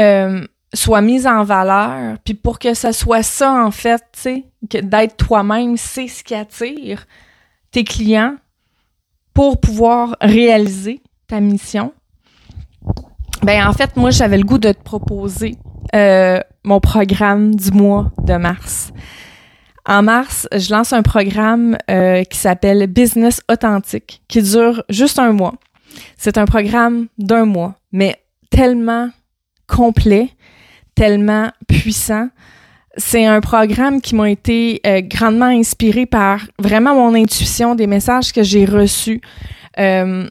euh, 0.00 0.46
soit 0.72 1.00
mise 1.00 1.26
en 1.26 1.42
valeur, 1.42 2.18
puis 2.24 2.34
pour 2.34 2.58
que 2.58 2.74
ce 2.74 2.92
soit 2.92 3.24
ça, 3.24 3.52
en 3.52 3.72
fait, 3.72 4.02
tu 4.12 4.20
sais, 4.20 4.44
que 4.70 4.78
d'être 4.78 5.16
toi-même, 5.16 5.76
c'est 5.76 6.06
ce 6.06 6.22
qui 6.22 6.34
attire 6.34 7.06
tes 7.72 7.82
clients 7.82 8.36
pour 9.34 9.60
pouvoir 9.60 10.16
réaliser 10.20 11.02
ta 11.26 11.40
mission. 11.40 11.92
Ben 13.42 13.66
en 13.66 13.72
fait, 13.72 13.96
moi, 13.96 14.10
j'avais 14.10 14.38
le 14.38 14.44
goût 14.44 14.58
de 14.58 14.70
te 14.70 14.82
proposer 14.82 15.56
euh, 15.94 16.40
mon 16.64 16.80
programme 16.80 17.54
du 17.54 17.70
mois 17.72 18.12
de 18.22 18.34
mars. 18.34 18.92
En 19.86 20.02
mars, 20.02 20.46
je 20.52 20.72
lance 20.72 20.92
un 20.92 21.02
programme 21.02 21.76
euh, 21.90 22.22
qui 22.24 22.38
s'appelle 22.38 22.86
Business 22.86 23.40
Authentique, 23.50 24.22
qui 24.28 24.42
dure 24.42 24.84
juste 24.88 25.18
un 25.18 25.32
mois. 25.32 25.54
C'est 26.16 26.38
un 26.38 26.44
programme 26.44 27.08
d'un 27.18 27.44
mois, 27.44 27.74
mais 27.92 28.16
tellement 28.50 29.10
complet, 29.66 30.28
tellement 30.94 31.50
puissant. 31.66 32.28
C'est 32.96 33.26
un 33.26 33.40
programme 33.40 34.00
qui 34.00 34.14
m'a 34.14 34.30
été 34.30 34.80
euh, 34.86 35.00
grandement 35.00 35.46
inspiré 35.46 36.06
par 36.06 36.40
vraiment 36.58 36.94
mon 36.94 37.14
intuition, 37.14 37.74
des 37.74 37.86
messages 37.86 38.32
que 38.32 38.42
j'ai 38.42 38.64
reçus. 38.64 39.20
et 39.76 40.24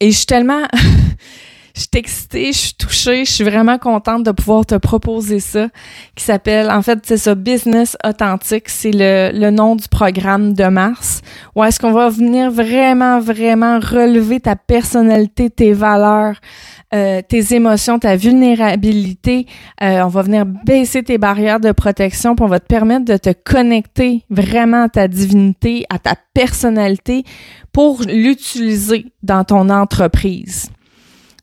je 0.00 0.10
suis 0.10 0.26
tellement 0.26 0.62
je 1.76 1.82
suis 1.82 1.90
excitée, 1.92 2.52
je 2.52 2.58
suis 2.58 2.74
touchée, 2.74 3.24
je 3.26 3.30
suis 3.30 3.44
vraiment 3.44 3.76
contente 3.76 4.22
de 4.22 4.30
pouvoir 4.30 4.64
te 4.64 4.76
proposer 4.76 5.40
ça, 5.40 5.68
qui 6.14 6.24
s'appelle, 6.24 6.70
en 6.70 6.80
fait, 6.80 7.00
c'est 7.02 7.18
ça, 7.18 7.34
Business 7.34 7.98
Authentique, 8.02 8.70
c'est 8.70 8.92
le, 8.92 9.30
le 9.38 9.50
nom 9.50 9.76
du 9.76 9.86
programme 9.86 10.54
de 10.54 10.64
mars, 10.64 11.20
où 11.54 11.62
est-ce 11.62 11.78
qu'on 11.78 11.92
va 11.92 12.08
venir 12.08 12.50
vraiment, 12.50 13.20
vraiment 13.20 13.78
relever 13.78 14.40
ta 14.40 14.56
personnalité, 14.56 15.50
tes 15.50 15.74
valeurs, 15.74 16.36
euh, 16.94 17.20
tes 17.20 17.54
émotions, 17.54 17.98
ta 17.98 18.16
vulnérabilité. 18.16 19.46
Euh, 19.82 20.00
on 20.02 20.08
va 20.08 20.22
venir 20.22 20.46
baisser 20.46 21.02
tes 21.02 21.18
barrières 21.18 21.60
de 21.60 21.72
protection, 21.72 22.34
pour 22.36 22.46
on 22.46 22.48
va 22.48 22.60
te 22.60 22.66
permettre 22.66 23.04
de 23.04 23.18
te 23.18 23.30
connecter 23.44 24.24
vraiment 24.30 24.84
à 24.84 24.88
ta 24.88 25.08
divinité, 25.08 25.84
à 25.90 25.98
ta 25.98 26.14
personnalité, 26.32 27.24
pour 27.70 28.00
l'utiliser 28.02 29.06
dans 29.22 29.44
ton 29.44 29.68
entreprise. 29.68 30.70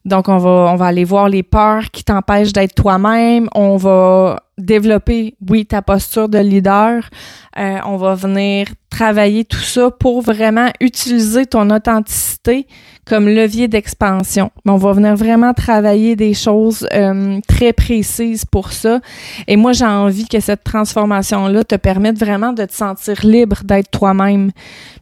Donc, 0.06 0.28
on 0.28 0.38
va, 0.38 0.50
on 0.50 0.76
va 0.76 0.86
aller 0.88 1.06
voir 1.06 1.30
les 1.30 1.44
peurs 1.44 1.90
qui 1.92 2.04
t'empêchent 2.04 2.54
d'être 2.54 2.76
toi-même. 2.76 3.48
On 3.56 3.78
va 3.78 4.44
développer, 4.58 5.36
oui, 5.50 5.66
ta 5.66 5.82
posture 5.82 6.30
de 6.30 6.38
leader. 6.38 7.10
Euh, 7.58 7.78
on 7.86 7.98
va 7.98 8.16
venir 8.16 8.68
travailler 8.90 9.44
tout 9.44 9.58
ça 9.58 9.90
pour 9.90 10.22
vraiment 10.22 10.70
utiliser 10.80 11.48
ton 11.48 11.72
authenticité 11.72 12.68
comme 13.06 13.28
levier 13.28 13.68
d'expansion. 13.68 14.52
On 14.66 14.76
va 14.76 14.94
venir 14.94 15.16
vraiment 15.16 15.54
travailler 15.54 16.16
des 16.16 16.36
choses 16.36 16.88
euh, 16.94 17.40
très 17.48 17.74
précises 17.74 18.46
pour 18.46 18.72
ça. 18.72 19.02
Et 19.48 19.56
moi, 19.56 19.74
j'ai 19.74 19.86
envie 19.86 20.28
que 20.28 20.40
cette 20.40 20.64
transformation-là 20.64 21.64
te 21.64 21.76
permette 21.76 22.20
vraiment 22.20 22.54
de 22.54 22.66
te 22.66 22.74
sentir 22.74 23.26
libre 23.26 23.64
d'être 23.64 23.90
toi-même, 23.90 24.52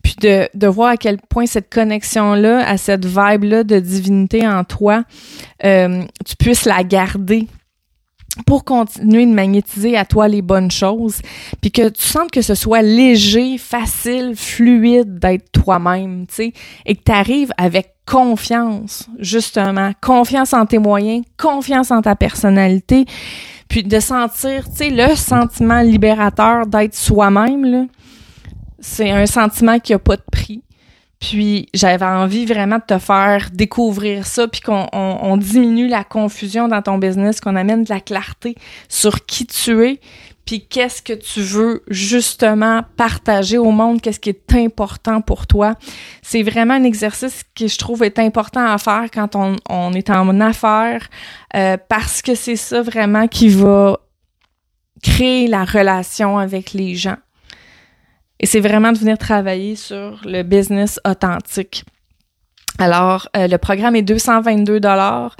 puis 0.01 0.15
de, 0.21 0.47
de 0.53 0.67
voir 0.67 0.91
à 0.91 0.97
quel 0.97 1.17
point 1.17 1.45
cette 1.45 1.71
connexion-là, 1.71 2.65
à 2.67 2.77
cette 2.77 3.05
vibe-là 3.05 3.63
de 3.65 3.79
divinité 3.79 4.47
en 4.47 4.63
toi, 4.63 5.03
euh, 5.65 6.03
tu 6.25 6.35
puisses 6.37 6.65
la 6.65 6.83
garder 6.83 7.47
pour 8.45 8.63
continuer 8.63 9.25
de 9.25 9.33
magnétiser 9.33 9.97
à 9.97 10.05
toi 10.05 10.27
les 10.27 10.41
bonnes 10.41 10.71
choses, 10.71 11.21
puis 11.59 11.71
que 11.71 11.89
tu 11.89 12.03
sentes 12.03 12.31
que 12.31 12.41
ce 12.41 12.55
soit 12.55 12.81
léger, 12.81 13.57
facile, 13.57 14.33
fluide 14.35 15.19
d'être 15.19 15.51
toi-même, 15.51 16.25
tu 16.27 16.35
sais, 16.35 16.53
et 16.85 16.95
que 16.95 17.01
tu 17.03 17.47
avec 17.57 17.93
confiance, 18.05 19.07
justement, 19.19 19.91
confiance 20.01 20.53
en 20.53 20.65
tes 20.65 20.79
moyens, 20.79 21.23
confiance 21.37 21.91
en 21.91 22.01
ta 22.01 22.15
personnalité, 22.15 23.05
puis 23.67 23.83
de 23.83 23.99
sentir, 23.99 24.65
tu 24.65 24.77
sais, 24.77 24.89
le 24.89 25.15
sentiment 25.15 25.81
libérateur 25.81 26.67
d'être 26.67 26.95
soi-même, 26.95 27.65
là, 27.65 27.85
c'est 28.79 29.11
un 29.11 29.25
sentiment 29.25 29.79
qui 29.79 29.93
a 29.93 29.99
pas 29.99 30.17
de 30.17 30.23
prix. 30.31 30.63
Puis 31.21 31.69
j'avais 31.73 32.05
envie 32.05 32.47
vraiment 32.47 32.77
de 32.77 32.95
te 32.95 32.97
faire 32.97 33.49
découvrir 33.53 34.25
ça, 34.25 34.47
puis 34.47 34.59
qu'on 34.59 34.87
on, 34.91 35.37
diminue 35.37 35.87
la 35.87 36.03
confusion 36.03 36.67
dans 36.67 36.81
ton 36.81 36.97
business, 36.97 37.39
qu'on 37.39 37.55
amène 37.55 37.83
de 37.83 37.93
la 37.93 37.99
clarté 37.99 38.55
sur 38.89 39.25
qui 39.27 39.45
tu 39.45 39.85
es, 39.85 39.99
puis 40.45 40.65
qu'est-ce 40.67 41.03
que 41.03 41.13
tu 41.13 41.41
veux 41.41 41.83
justement 41.89 42.81
partager 42.97 43.59
au 43.59 43.69
monde, 43.69 44.01
qu'est-ce 44.01 44.19
qui 44.19 44.31
est 44.31 44.53
important 44.55 45.21
pour 45.21 45.45
toi. 45.45 45.75
C'est 46.23 46.41
vraiment 46.41 46.73
un 46.73 46.83
exercice 46.83 47.43
que 47.55 47.67
je 47.67 47.77
trouve 47.77 48.03
est 48.03 48.17
important 48.17 48.65
à 48.65 48.79
faire 48.79 49.05
quand 49.13 49.35
on, 49.35 49.57
on 49.69 49.93
est 49.93 50.09
en 50.09 50.41
affaires, 50.41 51.07
euh, 51.55 51.77
parce 51.87 52.23
que 52.23 52.33
c'est 52.33 52.55
ça 52.55 52.81
vraiment 52.81 53.27
qui 53.27 53.47
va 53.49 53.99
créer 55.03 55.45
la 55.45 55.65
relation 55.65 56.39
avec 56.39 56.73
les 56.73 56.95
gens. 56.95 57.17
Et 58.41 58.47
c'est 58.47 58.59
vraiment 58.59 58.91
de 58.91 58.97
venir 58.97 59.17
travailler 59.17 59.75
sur 59.75 60.19
le 60.25 60.41
business 60.41 60.99
authentique. 61.07 61.85
Alors, 62.79 63.29
euh, 63.37 63.47
le 63.47 63.57
programme 63.57 63.95
est 63.95 64.01
222 64.01 64.79
dollars 64.79 65.35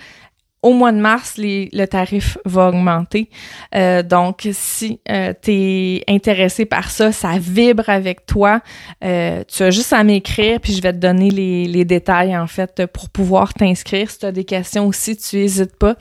au 0.61 0.73
mois 0.73 0.91
de 0.91 0.99
mars, 0.99 1.35
le 1.37 1.85
tarif 1.85 2.37
va 2.45 2.67
augmenter. 2.67 3.29
Euh, 3.75 4.03
donc, 4.03 4.47
si 4.51 4.99
euh, 5.09 5.33
tu 5.41 5.51
es 5.51 6.03
intéressé 6.07 6.65
par 6.65 6.91
ça, 6.91 7.11
ça 7.11 7.37
vibre 7.39 7.89
avec 7.89 8.25
toi, 8.25 8.61
euh, 9.03 9.43
tu 9.47 9.63
as 9.63 9.71
juste 9.71 9.93
à 9.93 10.03
m'écrire, 10.03 10.59
puis 10.59 10.73
je 10.73 10.81
vais 10.81 10.93
te 10.93 10.97
donner 10.97 11.29
les, 11.29 11.65
les 11.65 11.85
détails, 11.85 12.37
en 12.37 12.47
fait, 12.47 12.85
pour 12.87 13.09
pouvoir 13.09 13.53
t'inscrire. 13.53 14.09
Si 14.11 14.19
tu 14.19 14.25
as 14.25 14.31
des 14.31 14.43
questions 14.43 14.87
aussi, 14.87 15.17
tu 15.17 15.37
n'hésites 15.37 15.75
pas. 15.77 15.95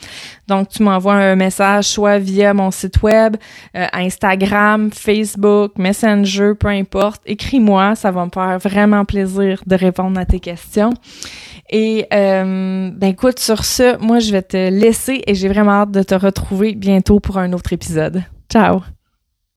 Donc, 0.47 0.69
tu 0.69 0.83
m'envoies 0.83 1.15
un 1.15 1.37
message 1.37 1.85
soit 1.85 2.19
via 2.19 2.53
mon 2.55 2.71
site 2.71 3.03
web, 3.03 3.37
euh, 3.77 3.87
Instagram, 3.93 4.91
Facebook, 4.93 5.73
Messenger, 5.79 6.53
peu 6.59 6.69
importe. 6.69 7.23
Écris-moi, 7.27 7.95
ça 7.95 8.11
va 8.11 8.25
me 8.25 8.31
faire 8.31 8.59
vraiment 8.59 9.05
plaisir 9.05 9.63
de 9.67 9.75
répondre 9.75 10.19
à 10.19 10.25
tes 10.25 10.41
questions. 10.41 10.93
Et 11.71 12.07
euh, 12.13 12.91
ben 12.93 13.11
écoute, 13.11 13.39
sur 13.39 13.65
ce, 13.65 13.97
moi 14.05 14.19
je 14.19 14.33
vais 14.33 14.43
te 14.43 14.57
laisser 14.57 15.23
et 15.27 15.35
j'ai 15.35 15.49
vraiment 15.49 15.83
hâte 15.83 15.93
de 15.93 16.03
te 16.03 16.15
retrouver 16.15 16.75
bientôt 16.75 17.21
pour 17.21 17.39
un 17.39 17.53
autre 17.53 17.73
épisode. 17.73 18.25
Ciao! 18.51 18.81